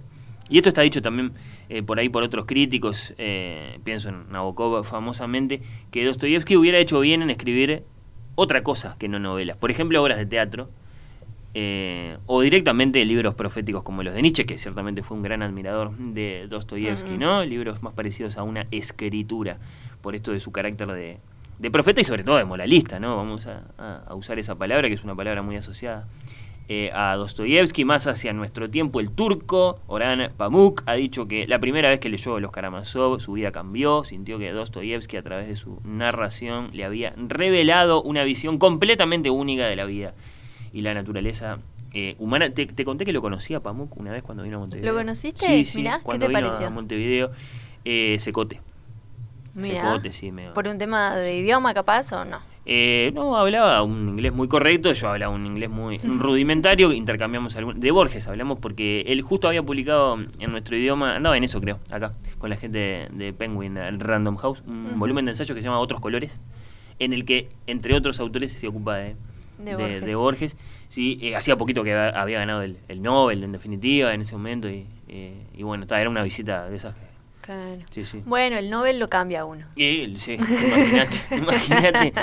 [0.49, 1.31] y esto está dicho también
[1.69, 6.99] eh, por ahí por otros críticos, eh, pienso en Nabokov famosamente, que Dostoyevsky hubiera hecho
[6.99, 7.83] bien en escribir
[8.35, 9.57] otra cosa que no novelas.
[9.57, 10.69] Por ejemplo, obras de teatro.
[11.55, 15.95] Eh, o directamente libros proféticos como los de Nietzsche, que ciertamente fue un gran admirador
[15.95, 17.45] de Dostoyevsky, ¿no?
[17.45, 19.59] Libros más parecidos a una escritura,
[20.01, 21.19] por esto de su carácter de,
[21.59, 23.15] de profeta y sobre todo de moralista, ¿no?
[23.17, 26.07] Vamos a, usar esa palabra, que es una palabra muy asociada
[26.69, 31.59] eh, a Dostoyevsky, más hacia nuestro tiempo, el turco Orhan Pamuk ha dicho que la
[31.59, 35.55] primera vez que leyó Los Karamazov su vida cambió, sintió que Dostoyevsky a través de
[35.55, 40.15] su narración le había revelado una visión completamente única de la vida
[40.73, 41.59] y la naturaleza
[41.93, 42.49] eh, humana.
[42.49, 44.91] Te, conté que lo conocía Pamuk una vez cuando vino a Montevideo.
[44.91, 45.45] ¿Lo conociste?
[45.45, 46.67] Sí, sí, Mirá, cuando ¿qué te vino pareció?
[46.67, 47.31] a Montevideo.
[47.85, 48.59] Eh, secote.
[49.53, 50.31] Mirá, Secote, sí.
[50.31, 50.49] Me...
[50.49, 52.41] ¿Por un tema de idioma capaz o no?
[52.65, 57.81] Eh, no, hablaba un inglés muy correcto, yo hablaba un inglés muy rudimentario, intercambiamos algún,
[57.81, 61.79] de Borges hablamos porque él justo había publicado en nuestro idioma, andaba en eso creo,
[61.91, 65.61] acá, con la gente de, de Penguin, el Random House, un volumen de ensayos que
[65.61, 66.31] se llama Otros Colores,
[66.99, 69.17] en el que, entre otros autores, se ocupa de,
[69.63, 70.05] De Borges.
[70.05, 70.55] de Borges.
[70.89, 74.69] Sí, eh, hacía poquito que había, ganado el, el Nobel, en definitiva, en ese momento,
[74.69, 77.13] y, eh, y bueno, ta, era una visita de esas que...
[77.41, 77.81] Claro.
[77.91, 78.23] Sí, sí.
[78.25, 79.65] Bueno, el Nobel lo cambia uno.
[79.75, 80.37] Él, sí,
[81.31, 82.13] imagínate,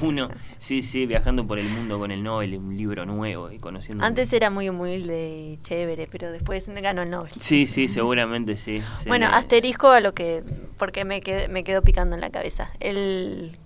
[0.00, 4.02] uno, sí, sí, viajando por el mundo con el Nobel, un libro nuevo y conociendo.
[4.02, 7.32] Antes era muy humilde y chévere, pero después ganó el Nobel.
[7.36, 8.82] Sí, sí, seguramente sí.
[9.06, 10.42] Bueno, asterisco a lo que,
[10.78, 12.70] porque me quedé, me quedó picando en la cabeza.
[12.80, 13.58] El,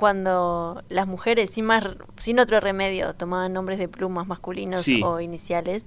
[0.00, 1.84] cuando las mujeres, sin, más,
[2.16, 5.02] sin otro remedio, tomaban nombres de plumas masculinos Sí.
[5.04, 5.84] o iniciales,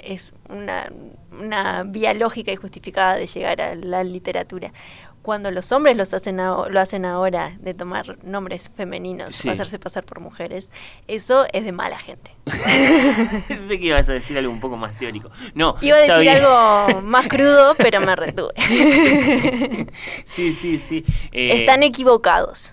[0.00, 0.90] es una,
[1.38, 4.72] una vía lógica y justificada de llegar a la literatura.
[5.20, 9.48] Cuando los hombres los hacen a- lo hacen ahora de tomar nombres femeninos Sí.
[9.50, 10.70] hacerse pasar por mujeres,
[11.06, 12.30] eso es de mala gente.
[13.66, 15.28] Sé que ibas a decir algo un poco más teórico.
[15.54, 16.36] No, Iba a decir bien.
[16.36, 18.54] algo más crudo, pero me retuve.
[20.24, 21.04] sí, sí, sí.
[21.32, 22.72] eh, Están equivocados.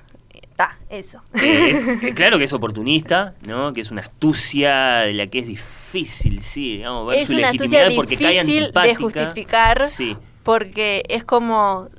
[0.53, 1.19] Está, eso.
[1.41, 3.73] eh, es- claro que es oportunista, ¿no?
[3.73, 7.49] Que es una astucia de la que es difícil, sí, digamos, ver Es su una
[7.49, 8.99] astucia legitimidad porque cae difícil de antipática.
[9.25, 10.15] justificar Sí.
[10.43, 11.89] porque es como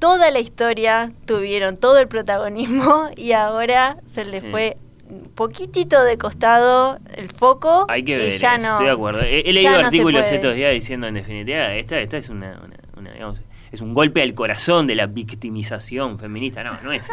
[0.00, 4.48] toda la historia tuvieron todo el protagonismo y ahora se les Sí.
[4.50, 4.76] fue
[5.36, 9.20] poquitito de costado el foco Hay que y ver, ya eso, no, estoy de acuerdo.
[9.22, 12.60] He, leído no artículos estos días diciendo, en definitiva, esta, esta es una,
[13.72, 16.62] es un golpe al corazón de la victimización feminista.
[16.64, 17.08] No, no es.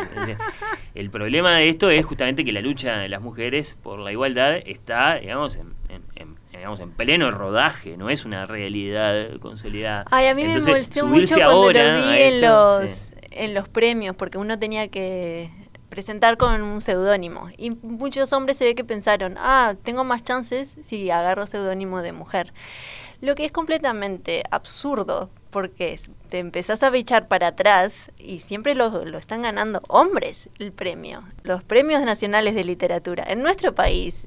[0.96, 4.56] el problema de esto es justamente que la lucha de las mujeres por la igualdad
[4.66, 10.06] está, digamos, en, en- en- digamos, en pleno rodaje, no es una realidad consolidada.
[10.12, 13.14] Ay, a mí Entonces, me molestó mucho cuando ahora lo vi en esto, los, sí.
[13.32, 15.50] en los premios, porque uno tenía que
[15.90, 17.50] presentar con un seudónimo.
[17.58, 22.14] Y muchos hombres se ve que pensaron, ah, tengo más chances si agarro seudónimo de
[22.14, 22.54] mujer.
[23.20, 29.06] Lo que es completamente absurdo, porque te empezás a echar para atrás y siempre lo,
[29.06, 33.24] lo están ganando hombres el premio, los premios nacionales de literatura.
[33.26, 34.22] En nuestro país,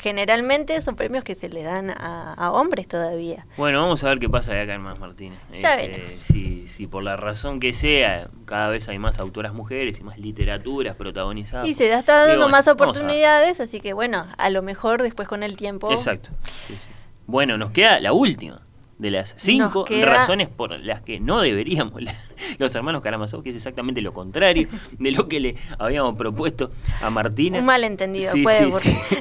[0.00, 3.46] generalmente son premios que se le dan a, a hombres todavía.
[3.56, 5.38] Bueno, vamos a ver qué pasa de acá en Más Martínez.
[5.52, 6.14] Ya Este, veremos.
[6.14, 10.18] si, si por la razón que sea, cada vez hay más autoras mujeres y más
[10.18, 11.66] literaturas protagonizadas.
[11.66, 15.56] Y se está dando más oportunidades, así que bueno, a lo mejor después con el
[15.56, 15.90] tiempo.
[15.92, 16.30] Exacto.
[16.66, 16.90] sí, sí.
[17.26, 18.63] Bueno, nos queda la última
[18.98, 22.00] de las cinco queda- razones por las que no deberíamos
[22.58, 26.70] los hermanos Karamazov, que es exactamente lo contrario de lo que le habíamos propuesto
[27.02, 27.58] a Martina.
[27.58, 29.16] Un malentendido, Sí, puede sí, sí.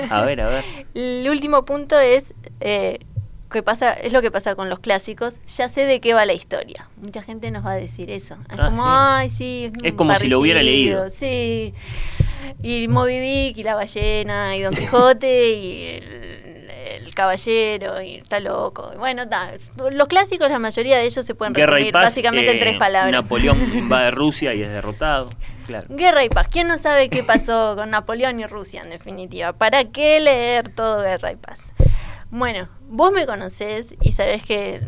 [0.10, 0.64] A ver, a ver.
[0.94, 2.24] El último punto es
[2.60, 2.98] eh,
[3.50, 5.34] que pasa, es lo que pasa con los clásicos.
[5.56, 6.88] Ya sé de qué va la historia.
[7.00, 8.34] Mucha gente nos va a decir eso.
[8.50, 9.72] Es Ah, como, ay, sí.
[9.82, 11.08] Es como si lo hubiera leído.
[11.10, 11.72] Sí.
[12.62, 16.47] Y Moby Dick y la ballena y Don Quijote y el,
[17.04, 18.90] el caballero y está loco.
[18.94, 19.50] Y Bueno, ta,
[19.90, 22.04] los clásicos, la mayoría de ellos se pueden Guerra resumir paz.
[22.04, 23.12] básicamente en eh, tres palabras.
[23.12, 25.30] Napoleón invade Rusia y es derrotado.
[25.66, 25.86] Claro.
[25.90, 26.48] Guerra y paz.
[26.48, 29.52] ¿Quién no sabe qué pasó con Napoleón y Rusia en definitiva?
[29.52, 31.60] ¿Para qué leer todo Guerra y paz?
[32.30, 34.82] Bueno, vos me conocés y sabés que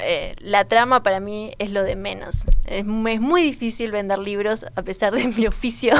[0.00, 2.44] eh, la trama para mí es lo de menos.
[2.66, 5.94] Es, es muy difícil vender libros a pesar de mi oficio,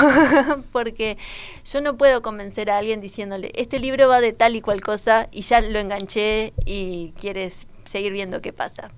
[0.72, 1.18] porque
[1.64, 5.28] yo no puedo convencer a alguien diciéndole, este libro va de tal y cual cosa
[5.32, 8.90] y ya lo enganché y quieres seguir viendo qué pasa.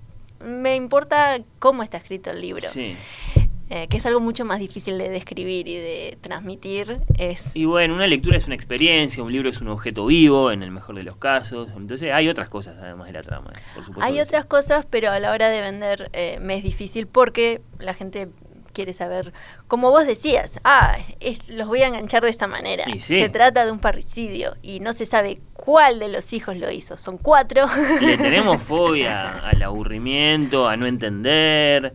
[0.43, 2.95] Me importa cómo está escrito el libro Sí.
[3.69, 7.51] Eh, que es algo mucho más difícil de describir y de transmitir, es...
[7.53, 10.71] Y bueno, una lectura es una experiencia, un libro es un objeto vivo, en el
[10.71, 11.69] mejor de los casos.
[11.75, 14.03] Entonces hay otras cosas además de la trama, por supuesto.
[14.11, 17.93] Hay otras cosas, pero a la hora de vender eh, me es difícil porque la
[17.93, 18.29] gente
[18.73, 19.33] quiere saber,
[19.67, 22.85] como vos decías, ah, es- los voy a enganchar de esta manera.
[22.99, 23.19] Sí.
[23.19, 26.95] Se trata de un parricidio y no se sabe cuál de los hijos lo hizo.
[26.97, 27.67] Son cuatro.
[28.01, 31.93] Le tenemos fobia al aburrimiento, a no entender,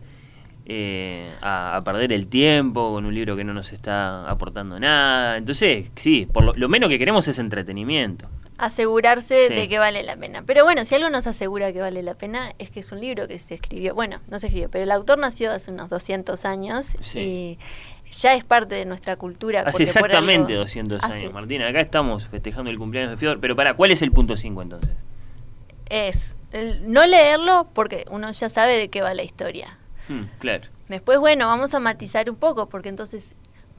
[0.65, 5.37] eh, a, a perder el tiempo con un libro que no nos está aportando nada.
[5.37, 8.27] Entonces, sí, por lo, lo menos que queremos es entretenimiento.
[8.57, 9.53] asegurarse Sí.
[9.53, 10.43] de que vale la pena.
[10.45, 13.27] Pero bueno, si algo nos asegura que vale la pena es que es un libro
[13.27, 16.87] que se escribió, bueno, no se escribió, pero el autor nació hace unos 200 años
[17.01, 17.19] Sí.
[17.19, 19.61] y ya es parte de nuestra cultura.
[19.67, 21.67] Hace exactamente algo- 200 hace- años, Martina.
[21.67, 23.39] Acá estamos festejando el cumpleaños de Fiodor.
[23.41, 24.89] Pero para, ¿cuál es el punto 5 entonces?
[25.89, 29.77] Es el no leerlo porque uno ya sabe de qué va la historia.
[30.07, 30.23] Hmm.
[30.87, 33.33] Después, bueno, vamos a matizar un poco, porque entonces,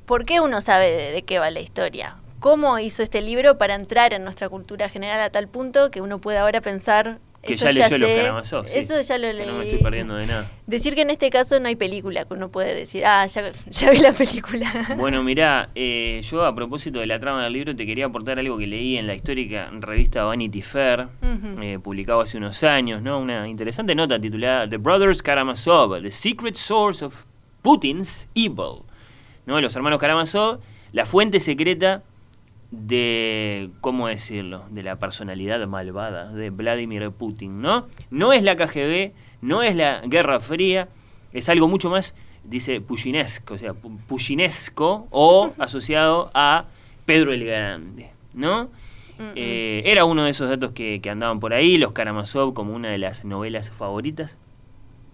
[0.06, 2.16] ¿por qué uno sabe de, de qué va la historia?
[2.40, 6.18] ¿Cómo hizo este libro para entrar en nuestra cultura general a tal punto que uno
[6.20, 7.18] puede ahora pensar...
[7.46, 8.56] Que esto ya leyó los sí.
[8.74, 9.46] Eso ya lo leí.
[9.46, 10.50] no me estoy perdiendo de nada.
[10.66, 13.90] Decir que en este caso no hay película, que uno puede decir, ah, ya, ya
[13.90, 14.72] vi la película.
[14.96, 18.58] Bueno, mirá, eh, yo a propósito de la trama del libro te quería aportar algo
[18.58, 21.08] que leí en la histórica revista Vanity Fair,
[21.60, 23.18] eh, publicado hace unos años, ¿no?
[23.20, 27.24] Una interesante nota titulada The Brothers Karamazov, The Secret Source of
[27.62, 28.82] Putin's Evil.
[29.44, 29.60] ¿No?
[29.60, 30.60] Los hermanos Karamazov,
[30.92, 32.02] la fuente secreta
[32.70, 37.86] de, ¿cómo decirlo?, de la personalidad malvada de Vladimir Putin, ¿no?
[38.10, 40.88] No es la KGB, no es la Guerra Fría,
[41.32, 46.66] es algo mucho más, dice Pushinesco, o sea, pu- Pushinesco o asociado a
[47.04, 48.68] Pedro el Grande, ¿no?
[49.34, 52.90] Eh, era uno de esos datos que, que andaban por ahí, los Karamazov como una
[52.90, 54.36] de las novelas favoritas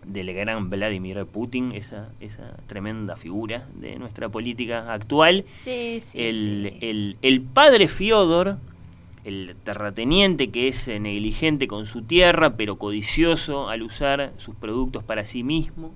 [0.07, 5.45] del gran Vladimir Putin, esa, esa tremenda figura de nuestra política actual.
[5.49, 6.19] Sí, sí.
[6.21, 6.79] el, sí.
[6.87, 8.57] el- el padre Fiodor,
[9.25, 15.25] el terrateniente que es negligente con su tierra, pero codicioso al usar sus productos para
[15.27, 15.93] sí mismo,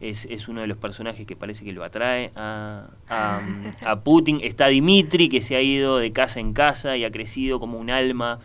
[0.00, 3.40] es, es uno de los personajes que parece que lo atrae a, a,
[3.86, 4.40] a Putin.
[4.42, 7.90] Está Dimitri, que se ha ido de casa en casa y ha crecido como un
[7.90, 8.40] alma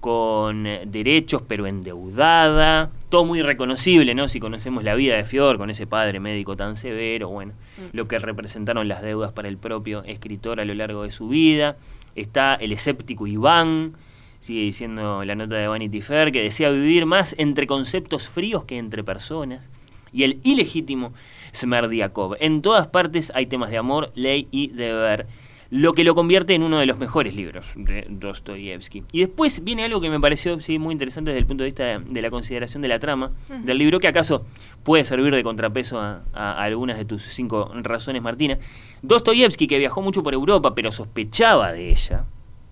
[0.00, 4.28] con eh, derechos pero endeudada, todo muy reconocible, ¿no?
[4.28, 7.96] Si conocemos la vida de Fiodor con ese padre médico tan severo, bueno, Mm.
[7.96, 11.76] lo que representaron las deudas para el propio escritor a lo largo de su vida.
[12.14, 13.94] Está el escéptico Iván,
[14.40, 18.78] sigue diciendo la nota de Vanity Fair, que desea vivir más entre conceptos fríos que
[18.78, 19.68] entre personas.
[20.12, 21.12] Y el ilegítimo
[21.54, 22.36] Smerdiakov.
[22.40, 25.26] En todas partes hay temas de amor, ley y deber
[25.70, 29.04] lo que lo convierte en uno de los mejores libros de Dostoyevsky.
[29.12, 31.84] Y después viene algo que me pareció sí, muy interesante desde el punto de vista
[31.84, 33.30] de, de la consideración de la trama
[33.64, 34.44] del libro, que acaso
[34.82, 38.58] puede servir de contrapeso a, a- a algunas de tus cinco razones, Martina.
[39.02, 42.24] Dostoyevsky, que viajó mucho por Europa, pero sospechaba de ella,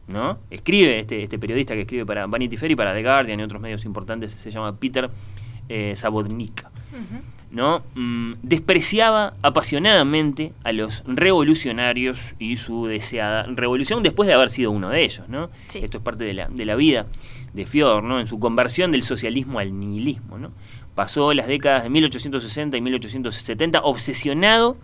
[0.09, 0.39] ¿no?
[0.51, 3.61] Escribe, este, este periodista que escribe para Vanity Fair y para The Guardian y otros
[3.63, 5.09] medios importantes, se llama Peter
[5.69, 6.65] eh, Sabotnik.
[6.93, 7.23] Ujú.
[7.51, 7.83] ¿No?
[7.95, 14.91] Mm, despreciaba apasionadamente a los revolucionarios y su deseada revolución después de haber sido uno
[14.91, 15.51] de ellos, ¿no?
[15.69, 15.81] Sí.
[15.83, 17.07] Esto es parte de la, de la vida
[17.55, 18.21] de Fiodor, ¿no?
[18.21, 20.53] En su conversión del socialismo al nihilismo, ¿no?
[20.95, 24.77] Pasó las décadas de 1860 y 1870 obsesionado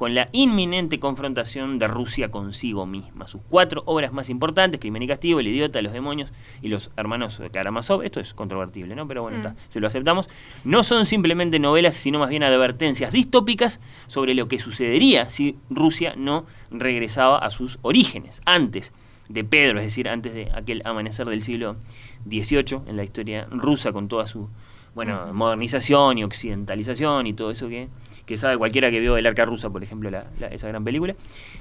[0.00, 3.28] con la inminente confrontación de Rusia consigo misma.
[3.28, 6.32] Sus cuatro obras más importantes, Crimen y Castigo, El Idiota, Los Demonios
[6.62, 9.06] y Los Hermanos Karamazov, esto es controvertible, ¿no?
[9.06, 9.40] Pero bueno, Mm.
[9.40, 10.26] está, se lo aceptamos,
[10.64, 16.14] no son simplemente novelas, sino más bien advertencias distópicas sobre lo que sucedería si Rusia
[16.16, 18.94] no regresaba a sus orígenes, antes
[19.28, 21.76] de Pedro, es decir, antes de aquel amanecer del siglo
[22.26, 24.48] XVIII en la historia rusa con toda su
[24.94, 27.88] bueno, modernización y occidentalización y todo eso que,
[28.26, 31.14] que sabe cualquiera que vio El Arca Rusa, por ejemplo, la- la- esa gran película.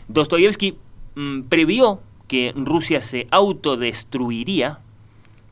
[0.07, 0.75] Dostoyevsky
[1.15, 4.79] mm, previó que Rusia se autodestruiría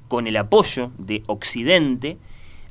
[0.07, 2.17] con el apoyo de Occidente.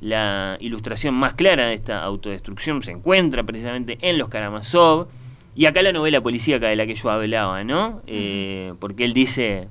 [0.01, 5.09] La ilustración más clara de esta autodestrucción se encuentra precisamente en los Karamazov.
[5.55, 8.03] Y acá la novela policíaca de la que yo hablaba, ¿no?
[8.07, 9.69] Eh, porque él dice,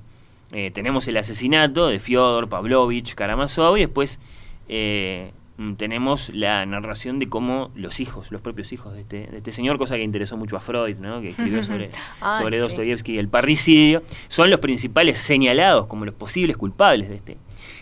[0.51, 4.19] eh, tenemos el asesinato de Fyodor Pavlovich Karamazov y después
[4.67, 5.31] eh,
[5.77, 9.77] tenemos la narración de cómo los hijos, los propios hijos de este, de este señor,
[9.77, 11.21] cosa que interesó mucho a Freud, ¿no?
[11.21, 11.89] que escribió sobre,
[12.21, 12.61] Ah, sobre sí.
[12.61, 17.37] Dostoyevsky y el parricidio, son los principales señalados como los posibles culpables de este,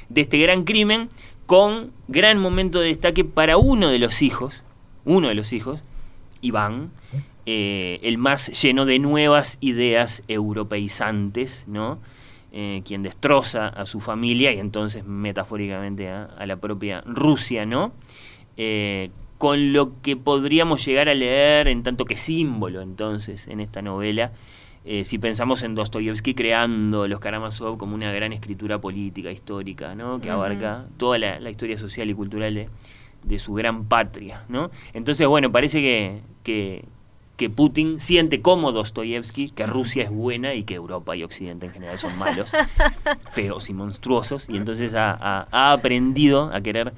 [0.10, 1.10] de este gran crimen,
[1.46, 4.62] con gran momento de destaque para uno de los hijos,
[5.04, 5.82] uno de los hijos,
[6.42, 6.92] Iván,
[7.46, 12.00] eh, el más lleno de nuevas ideas europeizantes, ¿no?
[12.56, 17.94] Eh, quien destroza a su familia y entonces metafóricamente a, a la propia Rusia, ¿no?
[18.58, 23.82] Eh, con lo que podríamos llegar a leer en tanto que símbolo entonces en esta
[23.82, 24.34] novela,
[24.86, 30.22] eh, si pensamos en Dostoyevsky creando los Karamazov como una gran escritura política, histórica, ¿no?
[30.22, 32.70] que abarca toda la, la historia social y cultural de,
[33.24, 34.44] de su gran patria.
[34.48, 34.72] ¿no?
[34.94, 36.86] Entonces, bueno, parece que, que,
[37.38, 41.72] que Putin siente como Dostoyevsky que Rusia es buena y que Europa y Occidente en
[41.72, 42.50] general son malos,
[43.32, 46.93] feos y monstruosos, y entonces ha, ha- ha aprendido a querer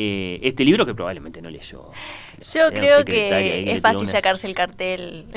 [0.00, 1.90] eh, este libro que probablemente no leyó.
[2.54, 5.24] Yo creo que es fácil unas- sacarse el cartel.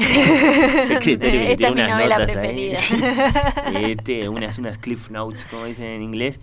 [0.88, 2.26] secretario Esta es mi novela ahí.
[2.26, 2.78] preferida.
[3.74, 6.40] Este, unas, unas cliff notes, como dicen en inglés.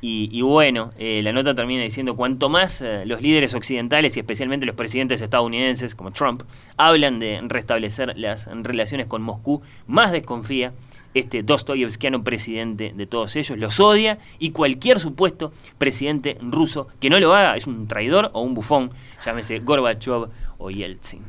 [0.00, 4.20] Y, y bueno, eh, la nota termina diciendo, cuanto más eh, los líderes occidentales y
[4.20, 6.42] especialmente los presidentes estadounidenses como Trump
[6.78, 10.72] hablan de restablecer las relaciones con Moscú, más desconfía
[11.14, 17.18] este Dostoyevskiano presidente de todos ellos, los odia y cualquier supuesto presidente ruso que no
[17.18, 18.90] lo haga es un traidor o un bufón,
[19.24, 21.22] llámese Gorbachev o Yeltsin.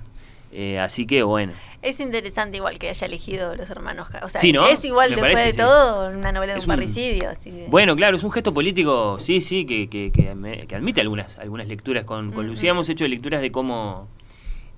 [0.54, 1.54] Eh, así que bueno.
[1.82, 4.10] Es interesante igual que haya elegido los hermanos.
[4.22, 4.68] O sea, Sí, ¿no?
[4.68, 5.60] es igual Me después parece, de sí.
[5.60, 7.30] todo una novela de Es un un- parricidio.
[7.30, 11.68] así que- Bueno, claro, es un gesto político, sí, sí, que, que, admite algunas, algunas
[11.70, 12.04] lecturas.
[12.04, 12.32] Con.
[12.46, 14.10] Lucía hemos hecho lecturas de cómo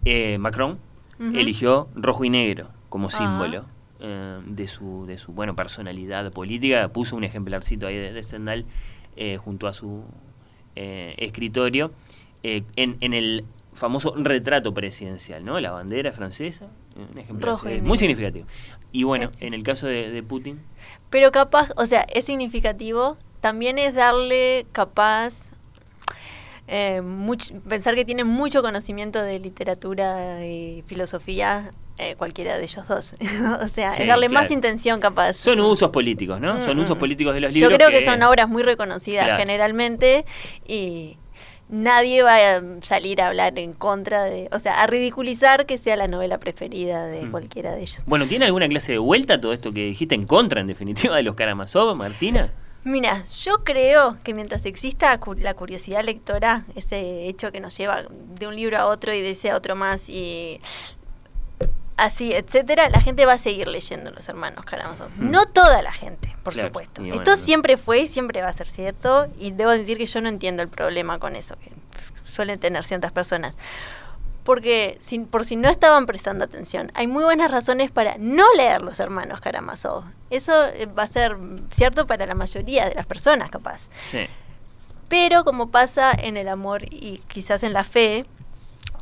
[0.05, 0.77] eh, Macron
[1.33, 3.65] eligió rojo y negro como símbolo
[4.03, 6.89] eh, de su, de su bueno, personalidad política.
[6.89, 8.65] Puso un ejemplarcito ahí de, de Stendhal
[9.15, 10.03] eh, junto a su
[10.75, 11.91] eh, escritorio
[12.43, 15.59] eh, en, en el famoso retrato presidencial, ¿no?
[15.59, 18.45] La bandera francesa, un eh, muy significativo.
[18.91, 20.59] Y bueno, en el caso de, de Putin,
[21.09, 23.17] Pero capaz, o sea, es significativo.
[23.41, 25.33] También es darle capaz.
[26.67, 32.87] eh, much- pensar que tiene mucho conocimiento de literatura y filosofía eh, cualquiera de ellos
[32.87, 33.15] dos.
[33.61, 35.33] o sea, Sí, es darle más intención capaz.
[35.33, 36.63] son usos políticos, ¿no?
[36.63, 36.99] Son usos mm.
[36.99, 37.87] políticos de los Yo libros.
[37.87, 39.39] creo que, son obras muy reconocidas Claro.
[39.39, 40.25] generalmente
[40.67, 41.17] y
[41.69, 45.95] nadie va a salir a hablar en contra de, o sea, a ridiculizar que sea
[45.95, 47.31] la novela preferida de Mm.
[47.31, 48.03] cualquiera de ellos.
[48.05, 51.23] Bueno, ¿tiene alguna clase de vuelta todo esto que dijiste en contra, en definitiva, de
[51.23, 52.51] los Karamazov, Martina?
[52.85, 58.45] Mira, yo creo que mientras exista la curiosidad lectora, ese hecho que nos lleva de
[58.45, 60.59] un libro a otro y de ese a otro más y
[61.97, 65.09] así, etcétera, la gente va a seguir leyendo los hermanos Karamazov.
[65.17, 65.31] Hmm.
[65.31, 67.01] No toda la gente, por Claro, supuesto.
[67.01, 70.21] bueno, Esto siempre fue y siempre va a ser cierto y debo decir que yo
[70.21, 71.71] no entiendo el problema con eso que
[72.25, 73.55] suelen tener ciertas personas.
[74.43, 78.81] Porque si, por si no estaban prestando atención, hay muy buenas razones para no leer
[78.81, 80.03] los hermanos Karamazov.
[80.31, 81.37] Eso eh, va a ser
[81.73, 83.83] cierto para la mayoría de las personas, capaz.
[84.11, 84.25] Sí.
[85.07, 88.25] Pero como pasa en el amor y quizás en la fe,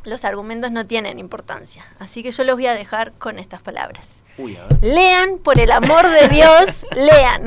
[0.04, 1.84] los argumentos no tienen importancia.
[1.98, 4.22] Así que yo los voy a dejar con estas palabras.
[4.38, 4.78] Uy, a ver.
[4.82, 7.44] Lean, por el amor de Dios, lean.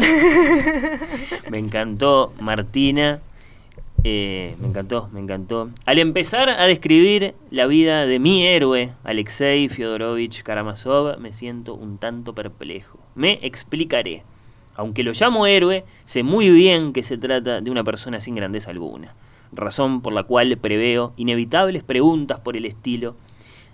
[1.50, 3.20] Me encantó, Martina.
[4.04, 5.72] Eh, me encantó, me encantó.
[5.88, 11.98] Al empezar a describir la vida de mi héroe, Alexei Fyodorovich Karamazov, me siento un
[11.98, 13.00] tanto perplejo.
[13.16, 14.24] Me explicaré.
[14.76, 18.70] Aunque lo llamo héroe, sé muy bien que se trata de una persona sin grandeza
[18.70, 19.16] alguna.
[19.56, 23.16] Razón por la cual preveo inevitables preguntas por el estilo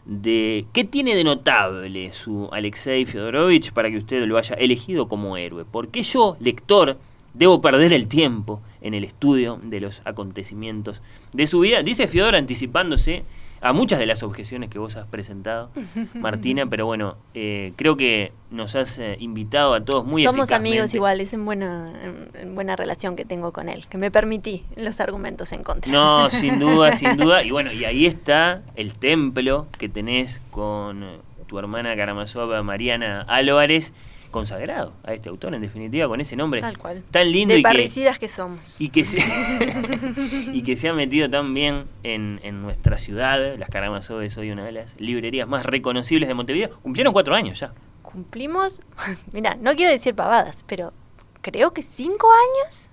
[0.06, 5.38] de qué tiene de notable su Alexei Fyodorovich para que usted lo haya elegido como
[5.38, 5.66] héroe.
[5.66, 6.98] ¿Por qué yo, lector,
[7.34, 11.02] debo perder el tiempo en el estudio de los acontecimientos
[11.34, 11.84] de su vida?
[11.84, 13.24] Dice Fyodor anticipándose
[13.62, 15.70] a muchas de las objeciones que vos has presentado,
[16.16, 20.94] Martina, pero bueno, eh, creo que nos has eh, invitado a todos muy Somos amigos
[20.94, 24.64] igual, es en buena, en- en buena relación que tengo con él, que me permití
[24.76, 25.92] los argumentos en contra.
[25.92, 27.44] No, sin duda, sin duda.
[27.44, 33.22] Y bueno, y ahí está el templo que tenés con eh, tu hermana Karamazova, Mariana
[33.28, 33.94] Álvarez,
[34.32, 37.04] consagrado a este autor, en definitiva, con ese nombre Tal cual.
[37.12, 38.76] tan lindo de y parricidas que somos.
[38.80, 39.20] y, que se,
[40.54, 43.58] y que se ha metido tan bien en, en nuestra ciudad.
[43.58, 46.80] Las Karamazov es hoy una de las librerías más reconocibles de Montevideo.
[46.82, 47.74] Cumplieron cuatro años ya.
[48.02, 48.82] Cumplimos,
[49.34, 50.94] mira, no quiero decir pavadas, pero
[51.42, 52.88] creo que cinco años.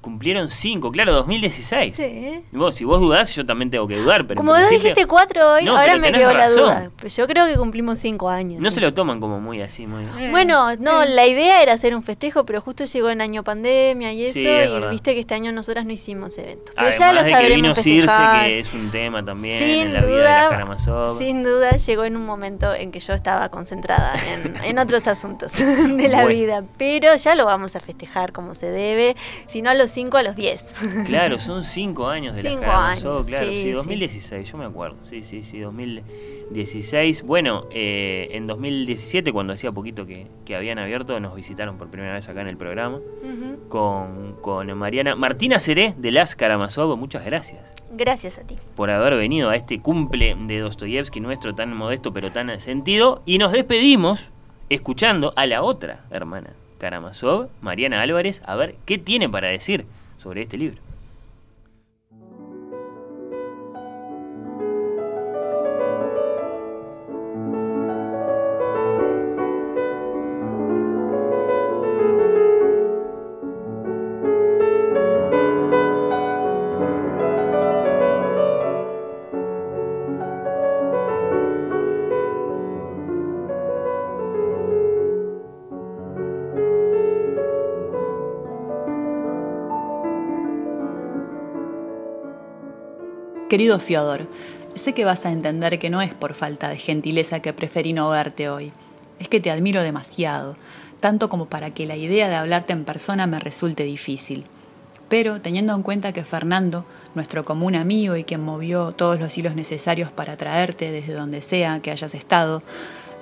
[0.00, 1.94] Cumplieron cinco, claro, 2016.
[1.96, 2.44] Sí.
[2.52, 4.26] Y vos, si vos dudás, yo también tengo que dudar.
[4.26, 6.90] Pero Como vos dijiste cuatro hoy, No, ahora me quedó la duda.
[6.96, 8.60] Pero yo creo que cumplimos cinco años.
[8.60, 8.76] No sí.
[8.76, 10.04] se lo toman como muy así, muy...
[10.30, 14.24] Bueno, no, la idea era hacer un festejo, pero justo llegó en año pandemia y
[14.24, 14.90] eso, Sí, es y verdad.
[14.90, 16.72] viste que este año nosotras no hicimos eventos.
[16.76, 18.46] Pero Además ya lo de que vino Circe, festejar.
[18.46, 21.18] que es un tema también sin en la vida de duda, Karamazov.
[21.18, 25.52] sin duda llegó en un momento en que yo estaba concentrada en, en otros asuntos
[25.56, 26.28] de la Bueno.
[26.28, 29.16] vida, pero ya lo vamos a festejar como se debe,
[29.48, 30.64] si no a los cinco, a los diez.
[31.06, 33.70] Claro, son cinco años de Cinco Karamazov, años, claro, sí, sí, sí.
[33.70, 37.22] 2016, yo me acuerdo, sí, sí, sí, 2016.
[37.22, 42.14] Bueno, eh, en 2017, cuando hacía poquito que, que habían abierto, nos visitaron por primera
[42.14, 42.98] vez acá en el programa
[43.68, 45.14] con Mariana.
[45.16, 47.60] Martina Seré, de las Karamazov, muchas gracias
[47.90, 48.56] Gracias a ti.
[48.76, 53.22] por haber venido a este cumple de Dostoyevsky nuestro tan modesto pero tan sentido.
[53.24, 54.30] Y nos despedimos
[54.68, 59.84] escuchando a la otra hermana, Karamazov, Mariana Álvarez, a ver qué tiene para decir
[60.18, 60.87] sobre este libro.
[93.48, 94.28] Querido Fiodor,
[94.74, 98.10] sé que vas a entender que no es por falta de gentileza que preferí no
[98.10, 98.72] verte hoy.
[99.18, 100.54] Es que te admiro demasiado,
[101.00, 104.44] tanto como para que la idea de hablarte en persona me resulte difícil.
[105.08, 106.84] Pero teniendo en cuenta que Fernando,
[107.14, 111.80] nuestro común amigo y quien movió todos los hilos necesarios para traerte desde donde sea
[111.80, 112.62] que hayas estado,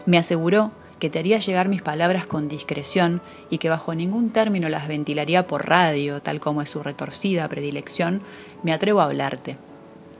[0.07, 4.68] me aseguró que te haría llegar mis palabras con discreción y que bajo ningún término
[4.68, 8.22] las ventilaría por radio, tal como es su retorcida predilección,
[8.64, 9.57] me atrevo a hablarte.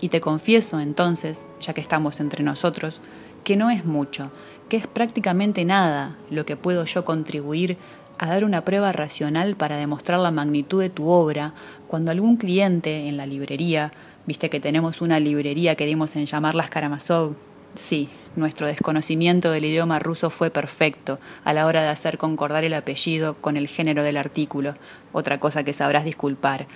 [0.01, 3.01] Y te confieso entonces, ya que estamos entre nosotros,
[3.44, 4.30] que no es mucho,
[4.68, 7.78] que es prácticamente nada lo que puedo yo contribuir
[8.18, 11.55] a dar una prueba racional para demostrar la magnitud de tu obra
[11.86, 13.92] cuando algún cliente en la librería,
[14.26, 17.36] viste que tenemos una librería que dimos en llamarlas Karamazov,
[17.74, 22.74] sí, nuestro desconocimiento del idioma ruso fue perfecto a la hora de hacer concordar el
[22.74, 24.74] apellido con el género del artículo,
[25.12, 26.66] otra cosa que sabrás disculpar.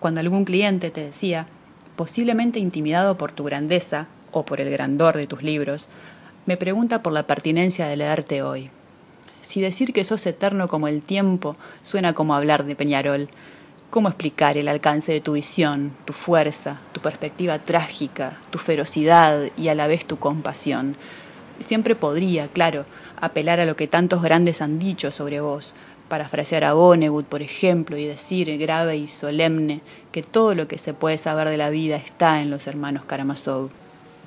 [0.00, 1.46] Cuando algún cliente te decía,
[1.96, 5.88] posiblemente intimidado por tu grandeza o por el grandor de tus libros,
[6.44, 8.70] me pregunta por la pertinencia de leerte hoy.
[9.40, 13.28] Si decir que sos eterno como el tiempo suena como hablar de Peñarol,
[13.90, 19.68] ¿cómo explicar el alcance de tu visión, tu fuerza, tu perspectiva trágica, tu ferocidad y
[19.68, 20.96] a la vez tu compasión?
[21.58, 22.84] Siempre podría, claro,
[23.20, 25.74] apelar a lo que tantos grandes han dicho sobre vos,
[26.08, 29.80] parafrasear a Vonnegut, por ejemplo, y decir grave y solemne
[30.12, 33.70] que todo lo que se puede saber de la vida está en los hermanos Karamazov.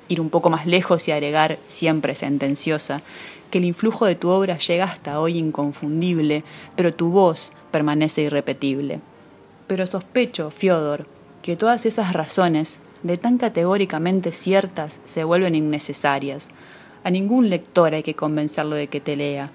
[0.08, 3.02] Ir un poco más lejos y agregar, siempre sentenciosa,
[3.50, 6.44] que el influjo de tu obra llega hasta hoy inconfundible,
[6.76, 9.00] pero tu voz permanece irrepetible.
[9.66, 11.06] Pero sospecho, Fiodor,
[11.42, 16.48] que todas esas razones, de tan categóricamente ciertas, se vuelven innecesarias.
[17.02, 19.50] A ningún lector hay que convencerlo de que te lea,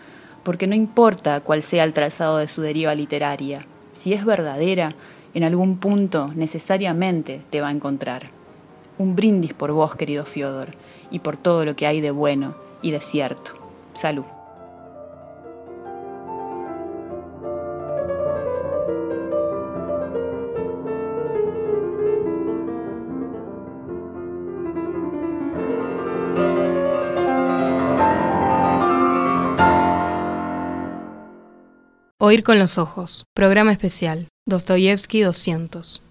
[0.45, 4.93] porque no importa cuál sea el trazado de su deriva literaria, si es verdadera,
[5.33, 8.29] en algún punto necesariamente te va a encontrar.
[8.99, 10.69] Un brindis por vos, querido Fiodor,
[11.09, 13.53] y por todo lo que hay de bueno y de cierto.
[13.93, 14.34] Salud.
[32.27, 33.27] Oír con los ojos.
[33.35, 34.29] Programa especial.
[34.47, 36.01] Dostoyevsky 200.